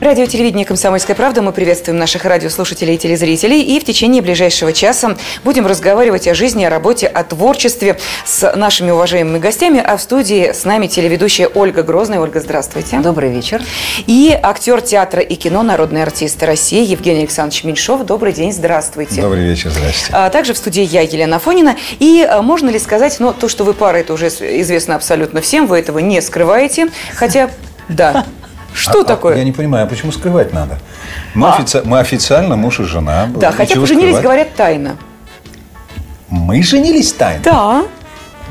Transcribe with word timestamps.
Радио 0.00 0.24
телевидение 0.24 0.64
«Комсомольская 0.64 1.14
правда». 1.14 1.42
Мы 1.42 1.52
приветствуем 1.52 1.98
наших 1.98 2.24
радиослушателей 2.24 2.94
и 2.94 2.98
телезрителей. 2.98 3.60
И 3.60 3.78
в 3.78 3.84
течение 3.84 4.22
ближайшего 4.22 4.72
часа 4.72 5.18
будем 5.44 5.66
разговаривать 5.66 6.26
о 6.26 6.32
жизни, 6.32 6.64
о 6.64 6.70
работе, 6.70 7.06
о 7.06 7.22
творчестве 7.22 7.98
с 8.24 8.50
нашими 8.56 8.92
уважаемыми 8.92 9.38
гостями. 9.38 9.78
А 9.78 9.98
в 9.98 10.00
студии 10.00 10.52
с 10.52 10.64
нами 10.64 10.86
телеведущая 10.86 11.48
Ольга 11.48 11.82
Грозная. 11.82 12.18
Ольга, 12.18 12.40
здравствуйте. 12.40 12.98
Добрый 13.00 13.30
вечер. 13.30 13.62
И 14.06 14.34
актер 14.42 14.80
театра 14.80 15.20
и 15.20 15.34
кино, 15.34 15.62
народный 15.62 16.02
артист 16.02 16.42
России 16.44 16.82
Евгений 16.82 17.20
Александрович 17.20 17.64
Меньшов. 17.64 18.06
Добрый 18.06 18.32
день, 18.32 18.54
здравствуйте. 18.54 19.20
Добрый 19.20 19.44
вечер, 19.44 19.68
здравствуйте. 19.68 20.12
А 20.14 20.30
также 20.30 20.54
в 20.54 20.56
студии 20.56 20.82
я, 20.82 21.02
Елена 21.02 21.38
Фонина. 21.38 21.76
И 21.98 22.26
а, 22.26 22.40
можно 22.40 22.70
ли 22.70 22.78
сказать, 22.78 23.16
ну, 23.20 23.34
то, 23.34 23.50
что 23.50 23.64
вы 23.64 23.74
пара, 23.74 23.98
это 23.98 24.14
уже 24.14 24.28
известно 24.28 24.94
абсолютно 24.94 25.42
всем, 25.42 25.66
вы 25.66 25.78
этого 25.78 25.98
не 25.98 26.22
скрываете. 26.22 26.88
Хотя, 27.14 27.50
да, 27.90 28.24
что 28.74 28.98
А- 29.00 29.02
а 29.02 29.04
такое? 29.04 29.36
я 29.36 29.44
не 29.44 29.52
понимаю, 29.52 29.84
а 29.84 29.86
почему 29.88 30.12
скрывать 30.12 30.52
надо? 30.52 30.78
Мы, 31.34 31.48
А. 31.48 31.56
офици- 31.58 31.82
мы 31.84 31.98
официально 31.98 32.56
муж 32.56 32.80
и 32.80 32.84
жена. 32.84 33.28
Да, 33.36 33.52
хотя 33.52 33.74
поженились, 33.80 34.16
скрывать. 34.16 34.22
говорят, 34.22 34.54
тайно. 34.54 34.96
Мы 36.28 36.62
женились 36.62 37.12
тайно. 37.12 37.42
Да. 37.44 37.82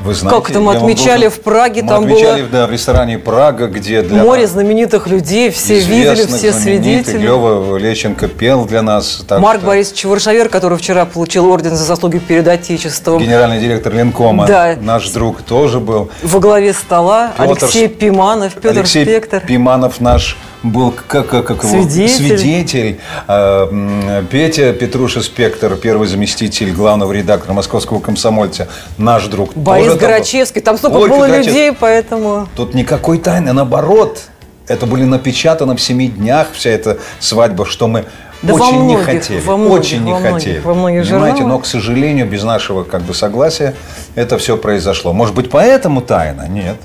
Вы 0.04 0.14
знаете, 0.14 0.52
я 0.52 0.60
вам 0.60 0.68
отмечали 0.70 1.22
должен- 1.22 1.30
в 1.30 1.40
Праге, 1.42 1.82
мы 1.82 1.88
там 1.88 2.04
отмечали, 2.04 2.40
было 2.42 2.50
да, 2.50 2.66
в 2.66 2.72
ресторане 2.72 3.18
Прага, 3.18 3.66
где 3.66 4.02
для 4.02 4.22
море 4.22 4.42
нас 4.42 4.50
знаменитых 4.52 5.06
людей, 5.06 5.50
все 5.50 5.78
видели, 5.80 6.26
все 6.26 6.52
свидетели. 6.52 7.18
Лева 7.18 7.76
Лещенко 7.76 8.28
пел 8.28 8.64
для 8.64 8.82
нас. 8.82 9.22
так 9.28 9.40
Марк 9.40 9.58
что 9.60 9.66
Борисович 9.68 10.04
Варшавер, 10.06 10.48
который 10.48 10.78
вчера 10.78 11.04
получил 11.04 11.46
орден 11.50 11.76
за 11.76 11.84
заслуги 11.84 12.18
перед 12.18 12.48
Отечеством. 12.48 13.20
Генеральный 13.22 13.60
директор 13.60 13.92
Ленкома, 13.94 14.46
Да. 14.46 14.76
наш 14.80 15.08
друг, 15.10 15.42
тоже 15.42 15.80
был. 15.80 16.10
Во 16.22 16.40
главе 16.40 16.72
стола 16.72 17.32
Петр 17.36 17.50
Алексей 17.64 17.88
Пиманов, 17.88 18.54
Петр 18.54 18.78
Алексей 18.78 19.04
Спектр. 19.04 19.40
Пиманов 19.46 20.00
наш 20.00 20.36
был 20.62 20.92
как, 21.06 21.26
как, 21.28 21.46
как 21.46 21.64
его? 21.64 21.68
Свидетель. 21.82 22.08
свидетель. 22.38 23.00
А, 23.26 24.22
Петя 24.30 24.72
Петруша 24.72 25.22
Спектр, 25.22 25.74
первый 25.76 26.06
заместитель 26.06 26.70
главного 26.72 27.12
редактора 27.12 27.52
московского 27.54 28.00
комсомольца, 28.00 28.68
наш 28.98 29.26
друг. 29.26 29.54
Борис 29.54 29.89
был. 29.94 30.00
Горачевский. 30.00 30.60
Там 30.60 30.76
столько 30.78 30.96
Ольга 30.96 31.16
было 31.16 31.26
людей, 31.38 31.72
поэтому... 31.72 32.48
Тут 32.56 32.74
никакой 32.74 33.18
тайны, 33.18 33.52
наоборот. 33.52 34.22
Это 34.66 34.86
были 34.86 35.04
напечатано 35.04 35.74
в 35.76 35.80
семи 35.80 36.08
днях 36.08 36.48
вся 36.52 36.70
эта 36.70 36.98
свадьба, 37.18 37.66
что 37.66 37.88
мы 37.88 38.04
Да 38.42 38.54
очень 38.54 38.86
не 38.86 38.94
многих, 38.94 39.04
хотели. 39.04 39.40
во 39.40 39.56
многих, 39.56 39.78
очень 39.80 40.04
не 40.04 40.12
во 40.12 40.18
многих, 40.20 40.38
хотели. 40.38 40.58
во 40.60 40.74
многих 40.74 41.04
Понимаете, 41.08 41.36
журналах. 41.36 41.54
но, 41.54 41.58
к 41.58 41.66
сожалению, 41.66 42.28
без 42.28 42.44
нашего 42.44 42.84
как 42.84 43.02
бы 43.02 43.12
согласия 43.12 43.74
это 44.14 44.38
все 44.38 44.56
произошло. 44.56 45.12
Может 45.12 45.34
быть, 45.34 45.50
поэтому 45.50 46.00
тайна? 46.02 46.46
Нет. 46.46 46.76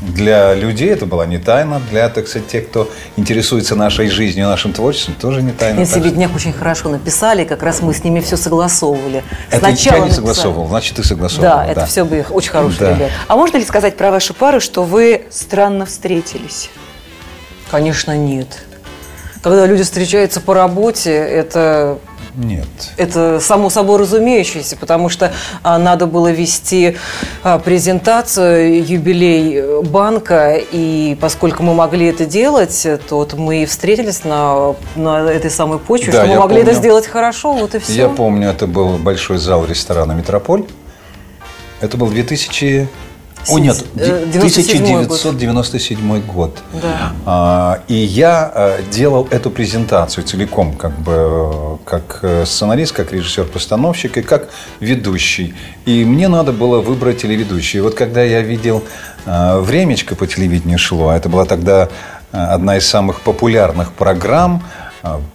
Для 0.00 0.54
людей 0.54 0.90
это 0.90 1.06
была 1.06 1.24
не 1.24 1.38
тайна, 1.38 1.80
для, 1.90 2.08
так 2.10 2.28
сказать, 2.28 2.48
тех, 2.48 2.68
кто 2.68 2.90
интересуется 3.16 3.74
нашей 3.76 4.08
жизнью, 4.08 4.46
нашим 4.46 4.72
творчеством, 4.74 5.14
тоже 5.14 5.42
не 5.42 5.52
тайна. 5.52 5.80
Если 5.80 6.00
бедняк 6.00 6.34
очень 6.34 6.52
хорошо 6.52 6.90
написали, 6.90 7.44
как 7.44 7.62
раз 7.62 7.80
мы 7.80 7.94
с 7.94 8.04
ними 8.04 8.20
все 8.20 8.36
согласовывали. 8.36 9.24
Это 9.50 9.66
я 9.66 9.70
не 9.70 9.72
написали. 9.72 10.10
согласовывал, 10.10 10.68
значит, 10.68 10.96
ты 10.96 11.04
согласовывал. 11.04 11.50
Да, 11.56 11.66
это 11.66 11.86
все 11.86 12.04
бы 12.04 12.18
их 12.18 12.34
очень 12.34 12.50
хорошие 12.50 12.80
Да. 12.80 12.94
ребята. 12.94 13.12
А 13.26 13.36
можно 13.36 13.56
ли 13.56 13.64
сказать 13.64 13.96
про 13.96 14.10
вашу 14.10 14.34
пару, 14.34 14.60
что 14.60 14.82
вы 14.84 15.24
странно 15.30 15.86
встретились? 15.86 16.68
Конечно, 17.70 18.16
нет. 18.16 18.48
Когда 19.42 19.64
люди 19.66 19.82
встречаются 19.82 20.40
по 20.40 20.54
работе, 20.54 21.12
это 21.12 21.98
Нет. 22.36 22.66
Это 22.96 23.40
само 23.40 23.70
собой 23.70 23.98
разумеющееся, 23.98 24.76
потому 24.76 25.08
что 25.08 25.32
а, 25.62 25.78
надо 25.78 26.06
было 26.06 26.30
вести 26.30 26.96
а, 27.42 27.58
презентацию, 27.58 28.84
юбилей 28.84 29.56
э, 29.56 29.82
банка, 29.82 30.56
и 30.56 31.16
поскольку 31.20 31.62
мы 31.62 31.74
могли 31.74 32.06
это 32.06 32.26
делать, 32.26 32.86
то 33.08 33.16
вот 33.16 33.34
мы 33.34 33.62
и 33.62 33.66
встретились 33.66 34.24
на, 34.24 34.74
на 34.96 35.30
этой 35.30 35.50
самой 35.50 35.78
почве, 35.78 36.12
Да, 36.12 36.24
что 36.24 36.32
мы 36.34 36.38
могли 36.38 36.58
это 36.58 36.66
помню. 36.66 36.80
сделать 36.80 37.06
хорошо, 37.06 37.52
вот 37.54 37.74
и 37.74 37.78
все. 37.78 37.92
Я 37.94 38.08
помню, 38.08 38.50
это 38.50 38.66
был 38.66 38.98
большой 38.98 39.38
зал 39.38 39.64
ресторана 39.64 40.12
«Метрополь». 40.12 40.64
Это 41.80 41.96
был 41.96 42.08
2000... 42.08 42.88
О, 43.48 43.58
нет, 43.58 43.84
Э, 43.96 44.24
97-й 44.26 44.92
год. 44.92 45.04
1997 45.04 46.20
год. 46.22 46.58
Да. 46.82 47.12
А, 47.24 47.78
и 47.88 47.94
я 47.94 48.50
э, 48.54 48.82
делал 48.90 49.28
эту 49.30 49.50
презентацию 49.50 50.24
целиком, 50.24 50.74
как 50.74 50.98
бы 50.98 51.12
э, 51.12 51.76
как 51.84 52.18
э, 52.22 52.44
сценарист, 52.46 52.92
как 52.92 53.12
режиссер-постановщик 53.12 54.18
и 54.18 54.22
как 54.22 54.48
ведущий. 54.80 55.54
И 55.84 56.04
мне 56.04 56.28
надо 56.28 56.52
было 56.52 56.80
выбрать 56.80 57.22
телеведущий. 57.22 57.78
И 57.78 57.82
вот 57.82 57.94
когда 57.94 58.22
я 58.22 58.40
видел 58.42 58.82
э, 59.26 59.58
«Времечко» 59.60 60.14
по 60.14 60.26
телевидению 60.26 60.78
шло, 60.78 61.08
а 61.08 61.16
это 61.16 61.28
была 61.28 61.44
тогда 61.44 61.88
э, 62.32 62.36
одна 62.38 62.76
из 62.76 62.86
самых 62.86 63.20
популярных 63.20 63.92
программ, 63.92 64.62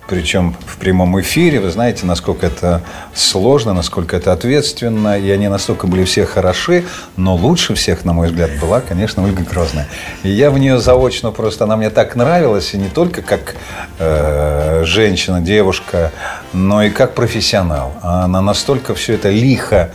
причем 0.07 0.55
в 0.65 0.77
прямом 0.77 1.19
эфире, 1.21 1.59
вы 1.59 1.71
знаете, 1.71 2.05
насколько 2.05 2.45
это 2.45 2.81
сложно, 3.13 3.73
насколько 3.73 4.15
это 4.15 4.33
ответственно, 4.33 5.17
и 5.17 5.29
они 5.29 5.47
настолько 5.47 5.87
были 5.87 6.03
все 6.03 6.25
хороши, 6.25 6.83
но 7.17 7.35
лучше 7.35 7.75
всех, 7.75 8.05
на 8.05 8.13
мой 8.13 8.27
взгляд, 8.27 8.51
была, 8.59 8.81
конечно, 8.81 9.23
Ольга 9.23 9.43
Грозная. 9.43 9.87
И 10.23 10.29
я 10.29 10.51
в 10.51 10.57
нее 10.57 10.79
заочно 10.79 11.31
просто, 11.31 11.63
она 11.63 11.77
мне 11.77 11.89
так 11.89 12.15
нравилась, 12.15 12.73
и 12.73 12.77
не 12.77 12.89
только 12.89 13.21
как 13.21 13.55
э, 13.99 14.83
женщина, 14.85 15.41
девушка, 15.41 16.11
но 16.53 16.83
и 16.83 16.89
как 16.89 17.13
профессионал. 17.13 17.93
Она 18.01 18.41
настолько 18.41 18.95
все 18.95 19.13
это 19.13 19.29
лихо, 19.29 19.91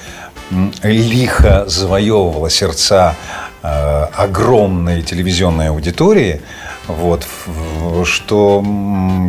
лихо 0.83 1.65
завоевывала 1.67 2.51
сердца 2.51 3.15
э, 3.63 4.07
огромной 4.15 5.03
телевизионной 5.03 5.69
аудитории, 5.69 6.41
вот, 6.89 7.27
что, 8.05 8.63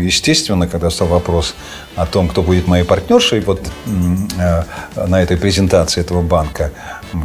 естественно, 0.02 0.68
когда 0.68 0.90
стал 0.90 1.08
вопрос 1.08 1.56
о 1.96 2.06
том, 2.06 2.28
кто 2.28 2.44
будет 2.44 2.68
моей 2.68 2.84
партнершей 2.84 3.40
вот, 3.42 3.62
э, 3.86 4.64
на 4.96 5.22
этой 5.22 5.38
презентации 5.38 6.02
этого 6.02 6.22
банка, 6.22 6.72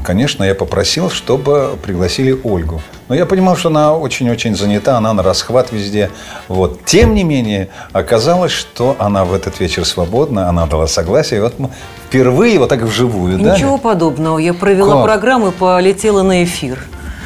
конечно, 0.04 0.44
я 0.44 0.54
попросил, 0.54 1.10
чтобы 1.10 1.78
пригласили 1.82 2.38
Ольгу. 2.44 2.81
Но 3.09 3.15
я 3.15 3.26
понимал, 3.26 3.56
что 3.56 3.69
она 3.69 3.94
очень-очень 3.94 4.56
занята, 4.56 4.97
она 4.97 5.12
на 5.12 5.22
расхват 5.22 5.71
везде. 5.72 6.10
Вот. 6.48 6.84
Тем 6.87 7.15
не 7.15 7.25
менее, 7.25 7.69
оказалось, 7.92 8.53
что 8.53 8.97
она 8.98 9.25
в 9.25 9.34
этот 9.34 9.60
вечер 9.60 9.84
свободна, 9.84 10.48
она 10.48 10.66
дала 10.66 10.87
согласие. 10.87 11.41
И 11.41 11.42
вот 11.42 11.59
мы 11.59 11.69
впервые 12.06 12.59
вот 12.59 12.71
так 12.71 12.81
вживую, 12.81 13.38
да? 13.38 13.54
Ничего 13.54 13.76
подобного. 13.76 14.38
Я 14.38 14.54
провела 14.54 14.94
Как? 14.94 15.04
программу 15.04 15.48
и 15.48 15.50
полетела 15.50 16.22
на 16.22 16.42
эфир. 16.44 16.78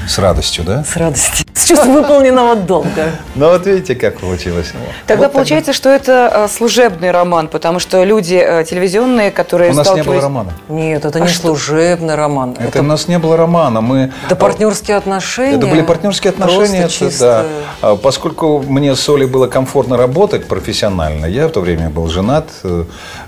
С 0.09 0.19
радостью, 0.19 0.65
да? 0.65 0.85
С 0.85 0.97
радостью. 0.97 1.47
С 1.53 1.65
чувством 1.67 1.95
выполненного 1.95 2.55
долга. 2.55 3.11
Ну 3.35 3.49
вот 3.51 3.67
видите, 3.67 3.95
как 3.97 4.19
получилось. 4.21 4.73
Тогда 5.07 5.25
Вот 5.25 5.33
получается, 5.33 5.73
что 5.73 5.89
это 5.89 6.31
э, 6.33 6.49
служебный 6.49 7.11
роман, 7.11 7.49
потому 7.49 7.79
что 7.81 8.05
люди 8.05 8.35
э, 8.35 8.65
телевизионные, 8.65 9.31
которые 9.31 9.73
У 9.73 9.75
нас 9.75 9.93
не 9.95 10.03
было 10.03 10.21
романа. 10.21 10.53
Нет, 10.69 11.05
это 11.05 11.19
А 11.19 11.23
не 11.23 11.29
что? 11.29 11.43
служебный 11.49 12.15
роман. 12.15 12.55
Это, 12.59 12.81
у 12.81 12.83
нас 12.85 13.09
не 13.09 13.19
было 13.19 13.37
романа. 13.37 13.81
Мы... 13.81 14.13
Это 14.27 14.37
партнерские 14.37 14.97
отношения. 14.97 15.57
Это 15.57 15.67
были 15.67 15.83
партнерские 15.83 16.31
отношения, 16.31 16.83
Просто 16.83 17.05
это, 17.05 17.11
чисто- 17.11 17.47
да. 17.83 17.89
А 17.91 17.97
Поскольку 17.97 18.61
мне 18.61 18.95
с 18.95 19.09
Олей 19.09 19.27
было 19.27 19.49
комфортно 19.49 19.97
работать 19.97 20.47
профессионально, 20.47 21.27
я 21.27 21.49
в 21.49 21.51
то 21.51 21.61
время 21.61 21.91
был 21.91 22.07
женат, 22.09 22.49
э, 22.63 22.85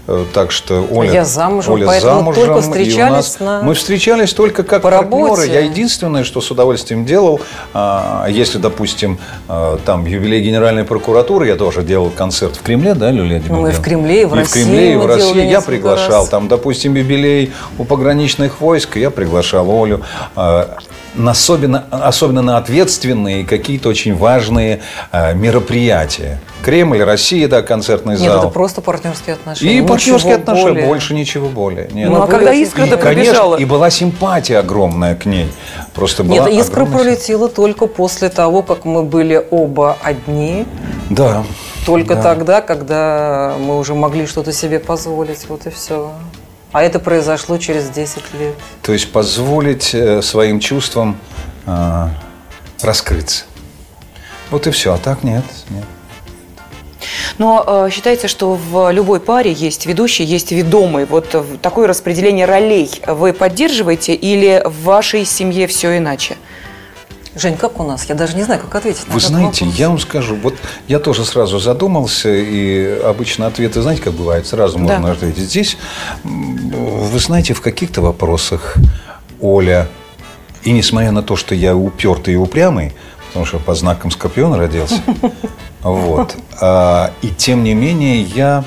э, 0.07 0.25
так 0.33 0.53
что 0.53 0.87
Оля, 0.93 1.11
Я 1.13 1.25
замужем, 1.25 1.73
Оля 1.75 1.87
поэтому 1.87 2.13
замужем, 2.19 2.45
только 2.45 2.55
и 2.57 2.59
у 2.59 2.63
встречались 2.63 3.11
нас- 3.11 3.41
на- 3.41 3.63
Мы 3.63 3.75
встречались 3.75 4.33
только 4.33 4.63
как 4.63 4.83
по 4.83 4.91
партнеры. 4.91 5.25
работе. 5.27 5.53
Я 5.53 5.61
единственное, 5.61 6.23
что 6.25 6.41
с 6.41 6.51
удовольствием 6.51 6.68
делал, 7.05 7.41
а, 7.75 8.27
если, 8.29 8.59
допустим, 8.59 9.19
а, 9.49 9.79
там 9.85 10.07
юбилей 10.07 10.43
Генеральной 10.43 10.85
прокуратуры, 10.85 11.47
я 11.47 11.57
тоже 11.57 11.83
делал 11.83 12.11
концерт 12.11 12.57
в 12.57 12.63
Кремле, 12.63 12.95
да, 12.95 13.11
Люля 13.11 13.43
Ну, 13.49 13.63
мы 13.63 13.71
в 13.71 13.81
Кремле, 13.81 14.23
и 14.23 14.25
в 14.25 14.29
и 14.29 14.31
в 14.31 14.35
России 14.35 14.65
Кремле, 14.65 14.93
и 14.93 14.97
в 14.97 15.07
России. 15.07 15.49
Я 15.49 15.61
приглашал, 15.61 16.23
раз. 16.23 16.29
там, 16.29 16.49
допустим, 16.49 16.95
юбилей 16.95 17.53
у 17.79 17.85
пограничных 17.85 18.61
войск, 18.61 18.97
я 18.97 19.11
приглашал 19.11 19.71
Олю. 19.71 20.03
А, 20.37 20.77
особенно, 21.27 21.85
особенно 21.91 22.43
на 22.43 22.59
ответственные 22.59 23.45
какие-то 23.45 23.89
очень 23.89 24.15
важные 24.15 24.81
мероприятия. 25.35 26.39
Кремль, 26.63 27.03
Россия, 27.03 27.47
да, 27.49 27.63
концертный 27.63 28.15
Нет, 28.15 28.23
зал. 28.31 28.39
это 28.41 28.49
просто 28.49 28.81
партнерские 28.81 29.35
отношения. 29.35 29.73
И 29.73 29.75
Ничего 29.77 29.89
партнерские 29.89 30.35
отношения, 30.35 30.69
более. 30.73 30.87
больше 30.87 31.15
ничего 31.15 31.49
более. 31.49 31.89
Нет. 31.93 32.11
Ну, 32.11 32.23
а 32.23 32.27
когда 32.27 32.51
были 32.51 32.63
искра 32.65 32.83
очень- 32.83 32.91
то 32.93 32.99
И, 32.99 33.01
конечно, 33.03 33.33
побежала? 33.33 33.57
и 33.57 33.65
была 33.65 33.91
симпатия 33.91 34.59
огромная 34.59 35.15
к 35.15 35.25
ней. 35.25 35.51
Просто 35.95 36.25
была 36.25 36.49
Нет, 36.49 36.61
искра 36.61 36.83
огромная 36.83 37.05
пролетела 37.05 37.49
только 37.49 37.87
после 37.87 38.29
того, 38.29 38.63
как 38.63 38.85
мы 38.85 39.05
были 39.05 39.45
оба 39.51 39.97
одни. 40.03 40.67
Да. 41.11 41.45
Только 41.87 42.17
Да. 42.17 42.23
тогда, 42.23 42.61
когда 42.61 43.55
мы 43.59 43.79
уже 43.79 43.95
могли 43.95 44.27
что-то 44.27 44.53
себе 44.53 44.79
позволить. 44.81 45.49
Вот 45.49 45.67
и 45.67 45.71
все. 45.71 46.11
А 46.73 46.83
это 46.83 46.99
произошло 46.99 47.57
через 47.57 47.89
10 47.89 48.25
лет. 48.39 48.55
То 48.83 48.93
есть 48.93 49.11
позволить 49.11 49.95
э, 49.95 50.21
своим 50.23 50.61
чувствам 50.61 51.17
э, 51.67 52.09
раскрыться. 52.83 53.45
Вот 54.51 54.67
и 54.67 54.71
все. 54.71 54.95
А 54.95 54.99
так 54.99 55.23
нет. 55.23 55.45
нет. 55.71 55.85
Но 57.39 57.65
э, 57.67 57.91
считается, 57.93 58.29
что 58.29 58.55
в 58.55 58.91
любой 58.91 59.21
паре 59.21 59.53
есть 59.53 59.87
ведущий, 59.87 60.25
есть 60.25 60.53
ведомый. 60.53 61.05
Вот 61.07 61.35
такое 61.63 61.87
распределение 61.87 62.47
ролей 62.47 62.91
вы 63.07 63.33
поддерживаете 63.33 64.15
или 64.15 64.63
в 64.65 64.83
вашей 64.85 65.25
семье 65.25 65.67
все 65.67 65.97
иначе? 65.99 66.37
Жень, 67.37 67.57
как 67.57 67.79
у 67.79 67.85
нас? 67.85 68.07
Я 68.09 68.17
даже 68.17 68.37
не 68.37 68.43
знаю, 68.43 68.61
как 68.61 68.75
ответить 68.75 69.07
на 69.07 69.15
Вы 69.15 69.21
знаете, 69.21 69.65
вопрос. 69.65 69.79
я 69.79 69.89
вам 69.89 69.99
скажу, 70.01 70.35
вот 70.37 70.55
я 70.89 70.99
тоже 70.99 71.25
сразу 71.25 71.61
задумался, 71.61 72.35
и 72.35 73.01
обычно 73.05 73.47
ответы, 73.47 73.81
знаете, 73.81 74.03
как 74.03 74.15
бывает, 74.15 74.47
сразу 74.47 74.79
можно 74.79 75.07
да. 75.07 75.13
ответить. 75.13 75.45
Здесь, 75.45 75.77
вы 76.25 77.19
знаете, 77.19 77.55
в 77.55 77.61
каких-то 77.61 78.01
вопросах 78.01 78.75
Оля, 79.41 79.87
и 80.65 80.73
несмотря 80.73 81.13
на 81.13 81.23
то, 81.23 81.37
что 81.37 81.55
я 81.55 81.77
упертый 81.77 82.35
и 82.35 82.37
упрямый, 82.37 82.95
потому 83.29 83.47
что 83.47 83.59
по 83.59 83.75
знакам 83.75 84.11
Скорпиона 84.11 84.59
родился, 84.59 85.01
вот, 85.83 86.37
а, 86.61 87.13
и 87.23 87.29
тем 87.29 87.65
не 87.65 87.75
менее 87.75 88.23
я 88.23 88.65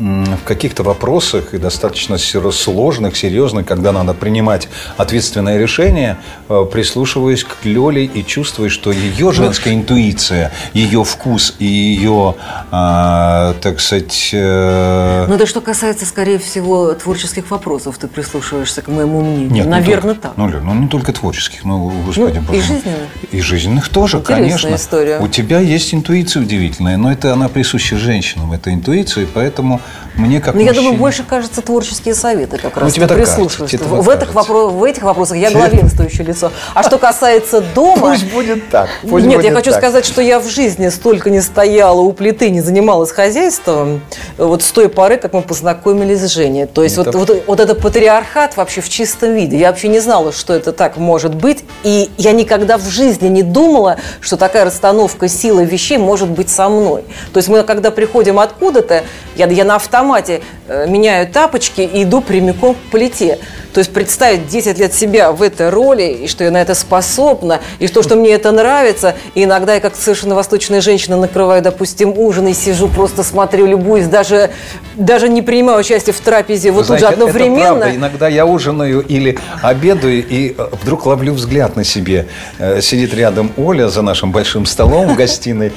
в 0.00 0.44
каких-то 0.44 0.82
вопросах 0.82 1.54
и 1.54 1.58
достаточно 1.58 2.18
сложных, 2.18 3.16
серьезных, 3.16 3.66
когда 3.66 3.92
надо 3.92 4.14
принимать 4.14 4.68
ответственное 4.96 5.58
решение, 5.58 6.16
э, 6.48 6.64
прислушиваюсь 6.72 7.44
к 7.44 7.64
Лёле 7.64 8.04
и 8.06 8.24
чувствую, 8.24 8.70
что 8.70 8.92
ее 8.92 9.32
женская 9.32 9.74
интуиция, 9.74 10.52
ее 10.72 11.04
вкус 11.04 11.54
и 11.58 11.66
ее, 11.66 12.34
а, 12.70 13.54
так 13.60 13.80
сказать... 13.80 14.30
Э... 14.32 15.26
Ну, 15.28 15.34
это 15.34 15.46
что 15.46 15.60
касается, 15.60 16.06
скорее 16.06 16.38
всего, 16.38 16.92
творческих 16.94 17.50
вопросов, 17.50 17.98
ты 17.98 18.08
прислушиваешься 18.08 18.82
к 18.82 18.88
моему 18.88 19.20
мнению. 19.20 19.50
Нет, 19.50 19.66
Наверное, 19.66 20.14
только, 20.14 20.28
так. 20.28 20.32
Ну, 20.36 20.48
Лёль, 20.48 20.62
ну, 20.62 20.74
не 20.74 20.88
только 20.88 21.12
творческих, 21.12 21.64
ну, 21.64 21.92
господи, 22.06 22.42
ну, 22.46 22.54
и 22.54 22.60
жизненных. 22.60 23.08
И 23.32 23.40
жизненных 23.40 23.88
тоже, 23.88 24.18
Интересная 24.18 24.48
конечно. 24.48 24.74
история. 24.74 25.18
У 25.20 25.28
тебя 25.28 25.60
есть 25.60 25.92
интуиция 25.92 26.42
удивительная, 26.42 26.96
но 26.96 27.12
это 27.12 27.32
она 27.32 27.48
присуща 27.48 27.96
женщинам, 27.98 28.52
эта 28.52 28.72
интуиция, 28.72 29.26
поэтому 29.32 29.80
мне 30.14 30.40
как 30.40 30.54
Ну, 30.54 30.60
я 30.60 30.72
думаю, 30.72 30.96
больше, 30.96 31.24
кажется, 31.24 31.62
творческие 31.62 32.14
советы 32.14 32.58
как 32.58 32.76
раз. 32.76 32.88
Ну, 32.88 32.94
тебе 32.94 33.06
прислушиваешься. 33.06 33.78
В, 33.78 34.08
этих 34.08 34.32
вопро- 34.32 34.68
в 34.68 34.84
этих 34.84 35.02
вопросах 35.02 35.36
я 35.36 35.50
главенствующее 35.50 36.26
лицо. 36.26 36.52
А 36.74 36.82
что 36.82 36.98
касается 36.98 37.60
дома... 37.60 38.10
Пусть 38.10 38.32
будет 38.32 38.68
так. 38.70 38.88
Пусть 39.08 39.26
Нет, 39.26 39.42
я 39.42 39.52
хочу 39.52 39.70
так. 39.70 39.80
сказать, 39.80 40.04
что 40.04 40.20
я 40.20 40.40
в 40.40 40.48
жизни 40.48 40.88
столько 40.88 41.30
не 41.30 41.40
стояла 41.40 42.00
у 42.00 42.12
плиты, 42.12 42.50
не 42.50 42.60
занималась 42.60 43.10
хозяйством, 43.12 44.02
вот 44.36 44.62
с 44.62 44.70
той 44.72 44.88
поры, 44.88 45.16
как 45.16 45.32
мы 45.32 45.42
познакомились 45.42 46.20
с 46.20 46.32
Женей. 46.32 46.66
То 46.66 46.82
есть 46.82 46.96
вот, 46.96 47.14
вот, 47.14 47.44
вот 47.46 47.60
это 47.60 47.74
патриархат 47.74 48.56
вообще 48.56 48.80
в 48.80 48.88
чистом 48.88 49.34
виде. 49.34 49.56
Я 49.56 49.70
вообще 49.70 49.88
не 49.88 50.00
знала, 50.00 50.32
что 50.32 50.52
это 50.52 50.72
так 50.72 50.96
может 50.96 51.34
быть. 51.34 51.64
И 51.82 52.10
я 52.18 52.32
никогда 52.32 52.78
в 52.78 52.88
жизни 52.88 53.28
не 53.28 53.42
думала, 53.42 53.96
что 54.20 54.36
такая 54.36 54.64
расстановка 54.64 55.28
силы 55.28 55.64
вещей 55.64 55.98
может 55.98 56.28
быть 56.28 56.50
со 56.50 56.68
мной. 56.68 57.04
То 57.32 57.38
есть 57.38 57.48
мы, 57.48 57.62
когда 57.62 57.90
приходим 57.90 58.38
откуда-то, 58.38 59.04
я, 59.36 59.46
я 59.46 59.64
на 59.64 59.78
автомате 59.80 60.42
э, 60.68 60.86
меняю 60.86 61.28
тапочки 61.28 61.80
и 61.80 62.04
иду 62.04 62.20
прямиком 62.20 62.74
к 62.74 62.90
плите. 62.90 63.38
То 63.72 63.78
есть 63.78 63.92
представить 63.92 64.48
10 64.48 64.78
лет 64.78 64.92
себя 64.92 65.30
в 65.30 65.42
этой 65.42 65.70
роли, 65.70 66.02
и 66.02 66.26
что 66.26 66.42
я 66.42 66.50
на 66.50 66.60
это 66.60 66.74
способна, 66.74 67.60
и 67.78 67.86
то, 67.86 68.02
что 68.02 68.16
мне 68.16 68.30
это 68.32 68.50
нравится. 68.50 69.14
И 69.34 69.44
иногда 69.44 69.74
я 69.74 69.80
как 69.80 69.94
совершенно 69.94 70.34
восточная 70.34 70.80
женщина 70.80 71.16
накрываю, 71.16 71.62
допустим, 71.62 72.12
ужин 72.16 72.48
и 72.48 72.52
сижу, 72.52 72.88
просто 72.88 73.22
смотрю, 73.22 73.66
любуюсь, 73.66 74.06
даже, 74.06 74.50
даже 74.96 75.28
не 75.28 75.42
принимаю 75.42 75.78
участие 75.78 76.12
в 76.12 76.20
трапезе. 76.20 76.72
Вот 76.72 76.86
знаете, 76.86 77.06
тут 77.06 77.16
же 77.16 77.22
одновременно. 77.22 77.60
Это 77.60 77.76
правда. 77.76 77.96
Иногда 77.96 78.28
я 78.28 78.44
ужинаю 78.44 79.00
или 79.00 79.38
обедаю, 79.62 80.26
и 80.26 80.54
э, 80.56 80.68
вдруг 80.82 81.06
ловлю 81.06 81.34
взгляд 81.34 81.76
на 81.76 81.84
себе. 81.84 82.26
Э, 82.58 82.80
сидит 82.80 83.14
рядом 83.14 83.52
Оля 83.56 83.88
за 83.88 84.02
нашим 84.02 84.32
большим 84.32 84.66
столом 84.66 85.14
в 85.14 85.16
гостиной 85.16 85.72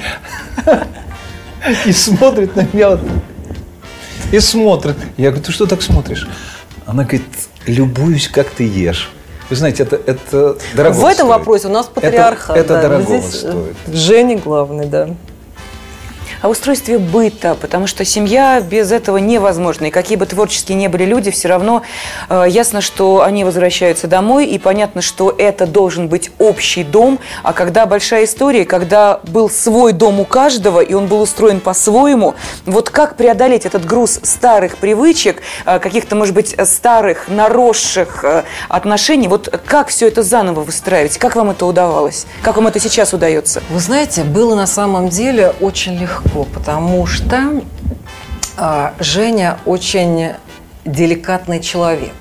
и 1.86 1.92
смотрит 1.92 2.56
на 2.56 2.66
меня 2.72 2.98
и 4.34 4.40
смотрит. 4.40 4.96
Я 5.16 5.30
говорю, 5.30 5.44
ты 5.44 5.52
что 5.52 5.66
так 5.66 5.82
смотришь? 5.82 6.28
Она 6.86 7.04
говорит, 7.04 7.22
любуюсь, 7.66 8.28
как 8.28 8.50
ты 8.50 8.64
ешь. 8.64 9.10
Вы 9.50 9.56
знаете, 9.56 9.82
это, 9.82 9.96
это 9.96 10.56
дорого 10.74 10.94
В 10.94 11.04
этом 11.04 11.28
вопросе 11.28 11.68
у 11.68 11.70
нас 11.70 11.86
патриархат. 11.86 12.56
Это, 12.56 12.74
это 12.74 12.88
да. 12.88 12.88
дорого 12.88 13.22
стоит. 13.22 13.76
Женя 13.86 14.38
главный, 14.38 14.86
да 14.86 15.10
о 16.44 16.48
устройстве 16.48 16.98
быта, 16.98 17.56
потому 17.58 17.86
что 17.86 18.04
семья 18.04 18.60
без 18.60 18.92
этого 18.92 19.16
невозможна. 19.16 19.86
И 19.86 19.90
какие 19.90 20.18
бы 20.18 20.26
творческие 20.26 20.76
не 20.76 20.88
были 20.88 21.06
люди, 21.06 21.30
все 21.30 21.48
равно 21.48 21.80
э, 22.28 22.44
ясно, 22.48 22.82
что 22.82 23.22
они 23.22 23.44
возвращаются 23.44 24.08
домой, 24.08 24.44
и 24.44 24.58
понятно, 24.58 25.00
что 25.00 25.34
это 25.36 25.66
должен 25.66 26.08
быть 26.08 26.30
общий 26.38 26.84
дом. 26.84 27.18
А 27.42 27.54
когда 27.54 27.86
большая 27.86 28.24
история, 28.24 28.66
когда 28.66 29.20
был 29.22 29.48
свой 29.48 29.94
дом 29.94 30.20
у 30.20 30.26
каждого, 30.26 30.80
и 30.80 30.92
он 30.92 31.06
был 31.06 31.22
устроен 31.22 31.60
по-своему, 31.60 32.34
вот 32.66 32.90
как 32.90 33.16
преодолеть 33.16 33.64
этот 33.64 33.86
груз 33.86 34.20
старых 34.22 34.76
привычек, 34.76 35.40
э, 35.64 35.78
каких-то, 35.78 36.14
может 36.14 36.34
быть, 36.34 36.54
старых, 36.68 37.28
наросших 37.28 38.22
э, 38.22 38.42
отношений, 38.68 39.28
вот 39.28 39.48
как 39.64 39.88
все 39.88 40.08
это 40.08 40.22
заново 40.22 40.60
выстраивать? 40.60 41.16
Как 41.16 41.36
вам 41.36 41.52
это 41.52 41.64
удавалось? 41.64 42.26
Как 42.42 42.56
вам 42.56 42.66
это 42.66 42.80
сейчас 42.80 43.14
удается? 43.14 43.62
Вы 43.70 43.80
знаете, 43.80 44.24
было 44.24 44.54
на 44.54 44.66
самом 44.66 45.08
деле 45.08 45.54
очень 45.62 45.96
легко 45.96 46.33
легко, 46.34 46.44
потому 46.44 47.06
что 47.06 47.62
э, 48.56 48.90
Женя 48.98 49.58
очень 49.64 50.32
деликатный 50.84 51.60
человек. 51.60 52.12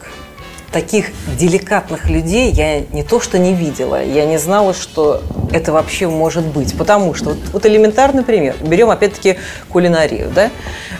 Таких 0.71 1.11
деликатных 1.37 2.09
людей 2.09 2.51
я 2.51 2.79
не 2.79 3.03
то 3.03 3.19
что 3.19 3.37
не 3.37 3.53
видела, 3.53 4.03
я 4.03 4.25
не 4.25 4.39
знала, 4.39 4.73
что 4.73 5.21
это 5.51 5.71
вообще 5.71 6.07
может 6.07 6.45
быть. 6.45 6.75
Потому 6.75 7.13
что, 7.13 7.31
вот, 7.31 7.37
вот 7.51 7.65
элементарный 7.67 8.23
пример, 8.23 8.55
берем 8.59 8.89
опять-таки 8.89 9.37
кулинарию. 9.69 10.31
Да? 10.33 10.49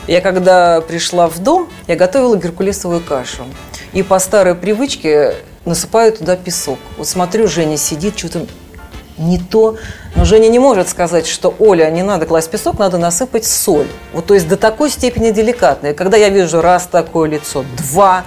Я 0.08 0.22
когда 0.22 0.82
пришла 0.82 1.28
в 1.28 1.40
дом, 1.40 1.70
я 1.88 1.96
готовила 1.96 2.38
геркулесовую 2.38 3.02
кашу. 3.02 3.46
И 3.94 4.04
по 4.04 4.20
старой 4.20 4.54
привычке 4.54 5.36
насыпаю 5.66 6.14
туда 6.14 6.36
песок. 6.36 6.78
Вот 6.98 7.08
смотрю, 7.08 7.48
Женя 7.48 7.78
сидит, 7.78 8.20
что-то 8.20 8.46
не 9.18 9.38
то. 9.38 9.78
Но 10.16 10.26
Женя 10.26 10.48
не 10.48 10.60
может 10.60 10.90
сказать, 10.90 11.28
что 11.28 11.54
Оля, 11.60 11.90
не 11.90 12.04
надо 12.04 12.26
класть 12.26 12.50
песок, 12.50 12.80
надо 12.80 12.98
насыпать 12.98 13.46
соль. 13.46 13.88
Вот, 14.14 14.26
то 14.26 14.34
есть 14.34 14.48
до 14.48 14.58
такой 14.58 14.90
степени 14.90 15.32
деликатно. 15.32 15.94
когда 15.94 16.18
я 16.18 16.30
вижу 16.30 16.62
раз 16.62 16.88
такое 16.88 17.30
лицо, 17.30 17.66
два, 17.78 18.24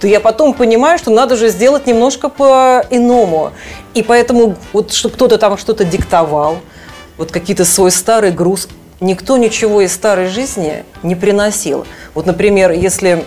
то 0.00 0.06
я 0.06 0.20
потом 0.20 0.54
понимаю, 0.54 0.98
что 0.98 1.10
надо 1.10 1.36
же 1.36 1.48
сделать 1.48 1.86
немножко 1.86 2.28
по-иному. 2.28 3.52
И 3.94 4.02
поэтому, 4.02 4.56
вот, 4.72 4.92
чтобы 4.92 5.14
кто-то 5.14 5.38
там 5.38 5.58
что-то 5.58 5.84
диктовал, 5.84 6.58
вот 7.16 7.32
какие-то 7.32 7.64
свой 7.64 7.90
старый 7.90 8.30
груз, 8.30 8.68
никто 9.00 9.36
ничего 9.36 9.80
из 9.80 9.92
старой 9.92 10.28
жизни 10.28 10.84
не 11.02 11.16
приносил. 11.16 11.84
Вот, 12.14 12.26
например, 12.26 12.70
если 12.70 13.24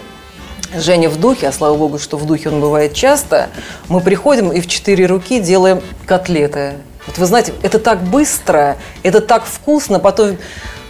Женя 0.74 1.10
в 1.10 1.20
духе, 1.20 1.50
а 1.50 1.52
слава 1.52 1.76
богу, 1.76 2.00
что 2.00 2.16
в 2.16 2.26
духе 2.26 2.50
он 2.50 2.62
бывает 2.62 2.94
часто, 2.94 3.50
мы 3.90 4.00
приходим 4.00 4.52
и 4.54 4.62
в 4.62 4.68
четыре 4.68 5.06
руки 5.06 5.42
делаем 5.42 5.82
котлеты 6.06 6.76
вот 7.08 7.18
вы 7.18 7.26
знаете, 7.26 7.54
это 7.62 7.80
так 7.80 8.04
быстро, 8.04 8.78
это 9.04 9.22
так 9.22 9.46
вкусно. 9.46 10.00
Потом 10.00 10.38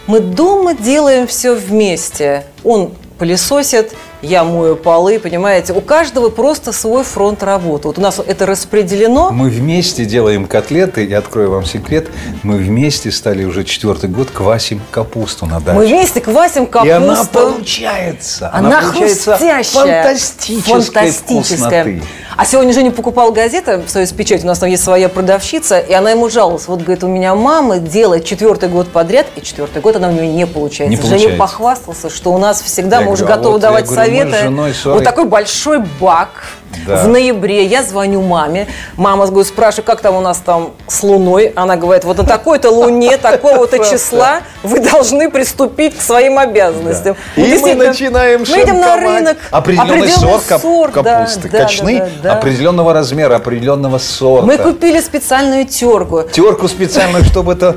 мы 0.06 0.20
дома 0.20 0.74
делаем 0.74 1.26
все 1.26 1.54
вместе. 1.54 2.44
Он 2.64 2.92
пылесосит, 3.18 3.92
я 4.20 4.44
мою 4.44 4.76
полы, 4.76 5.18
понимаете? 5.18 5.72
У 5.72 5.80
каждого 5.80 6.28
просто 6.28 6.72
свой 6.72 7.04
фронт 7.04 7.42
работы. 7.42 7.88
Вот 7.88 7.98
у 7.98 8.00
нас 8.00 8.20
это 8.24 8.46
распределено. 8.46 9.30
Мы 9.30 9.48
вместе 9.48 10.04
делаем 10.04 10.46
котлеты, 10.46 11.04
я 11.04 11.18
открою 11.18 11.50
вам 11.50 11.64
секрет, 11.64 12.08
мы 12.42 12.56
вместе 12.56 13.10
стали 13.10 13.44
уже 13.44 13.64
четвертый 13.64 14.10
год 14.10 14.30
квасим 14.30 14.80
капусту 14.90 15.46
на 15.46 15.60
даче. 15.60 15.78
Мы 15.78 15.86
вместе 15.86 16.20
квасим 16.20 16.66
капусту. 16.66 16.88
И 16.88 16.90
она 16.90 17.24
получается. 17.24 18.50
Она, 18.52 18.78
она 18.78 18.92
получается 18.92 19.36
хрустящая. 19.36 20.02
Фантастической 20.04 20.72
фантастическая. 20.72 21.82
Вкусноты. 21.82 22.02
А 22.36 22.46
сегодня 22.46 22.72
Женя 22.72 22.90
покупал 22.90 23.30
газеты 23.32 23.78
в 23.78 23.90
«Союз 23.90 24.10
Печать», 24.12 24.42
у 24.42 24.46
нас 24.46 24.58
там 24.58 24.68
есть 24.68 24.82
своя 24.82 25.08
продавщица, 25.08 25.78
и 25.78 25.92
она 25.92 26.10
ему 26.10 26.30
жаловалась. 26.30 26.66
Вот, 26.66 26.80
говорит, 26.80 27.04
у 27.04 27.08
меня 27.08 27.34
мама 27.34 27.78
делает 27.78 28.24
четвертый 28.24 28.68
год 28.68 28.88
подряд, 28.88 29.26
и 29.36 29.42
четвертый 29.42 29.82
год 29.82 29.96
она 29.96 30.08
у 30.08 30.12
нее 30.12 30.28
не 30.28 30.46
получается. 30.46 30.90
Не 30.90 30.96
получается. 30.96 31.28
Женя 31.28 31.38
похвастался, 31.38 32.10
что 32.10 32.32
у 32.32 32.38
нас 32.38 32.62
всегда 32.62 33.00
я 33.00 33.06
мы 33.06 33.12
уже 33.12 33.26
готовы 33.26 33.54
вот, 33.54 33.60
давать 33.60 33.84
говорю, 33.84 34.02
советы. 34.02 34.50
Вот 34.84 35.04
такой 35.04 35.26
большой 35.26 35.80
бак, 36.00 36.44
да. 36.86 37.04
В 37.04 37.08
ноябре 37.08 37.64
я 37.64 37.82
звоню 37.82 38.22
маме. 38.22 38.66
Мама 38.96 39.26
говорит, 39.26 39.46
спрашиваю, 39.46 39.84
как 39.84 40.00
там 40.00 40.16
у 40.16 40.20
нас 40.20 40.38
там 40.38 40.72
с 40.88 41.02
Луной. 41.02 41.52
Она 41.56 41.76
говорит, 41.76 42.04
вот 42.04 42.18
на 42.18 42.24
такой-то 42.24 42.70
Луне, 42.70 43.16
такого-то 43.22 43.78
числа 43.78 44.40
вы 44.62 44.80
должны 44.80 45.30
приступить 45.30 45.96
к 45.96 46.00
своим 46.00 46.38
обязанностям. 46.38 47.16
Да. 47.36 47.42
И 47.42 47.58
мы 47.58 47.74
начинаем 47.74 48.40
Мы 48.40 48.62
идем 48.62 48.80
на 48.80 48.96
рынок. 48.96 49.38
Определенный, 49.50 50.08
сорт 50.08 50.44
сорт 50.60 50.92
капусты. 50.92 51.48
Да, 51.48 51.58
Качны 51.58 51.98
да, 51.98 52.04
да, 52.04 52.10
да. 52.22 52.32
определенного 52.34 52.92
размера, 52.92 53.36
определенного 53.36 53.98
сорта. 53.98 54.46
Мы 54.46 54.58
купили 54.58 55.00
специальную 55.00 55.66
терку. 55.66 56.22
Терку 56.22 56.68
специальную, 56.68 57.24
чтобы 57.24 57.52
это 57.52 57.76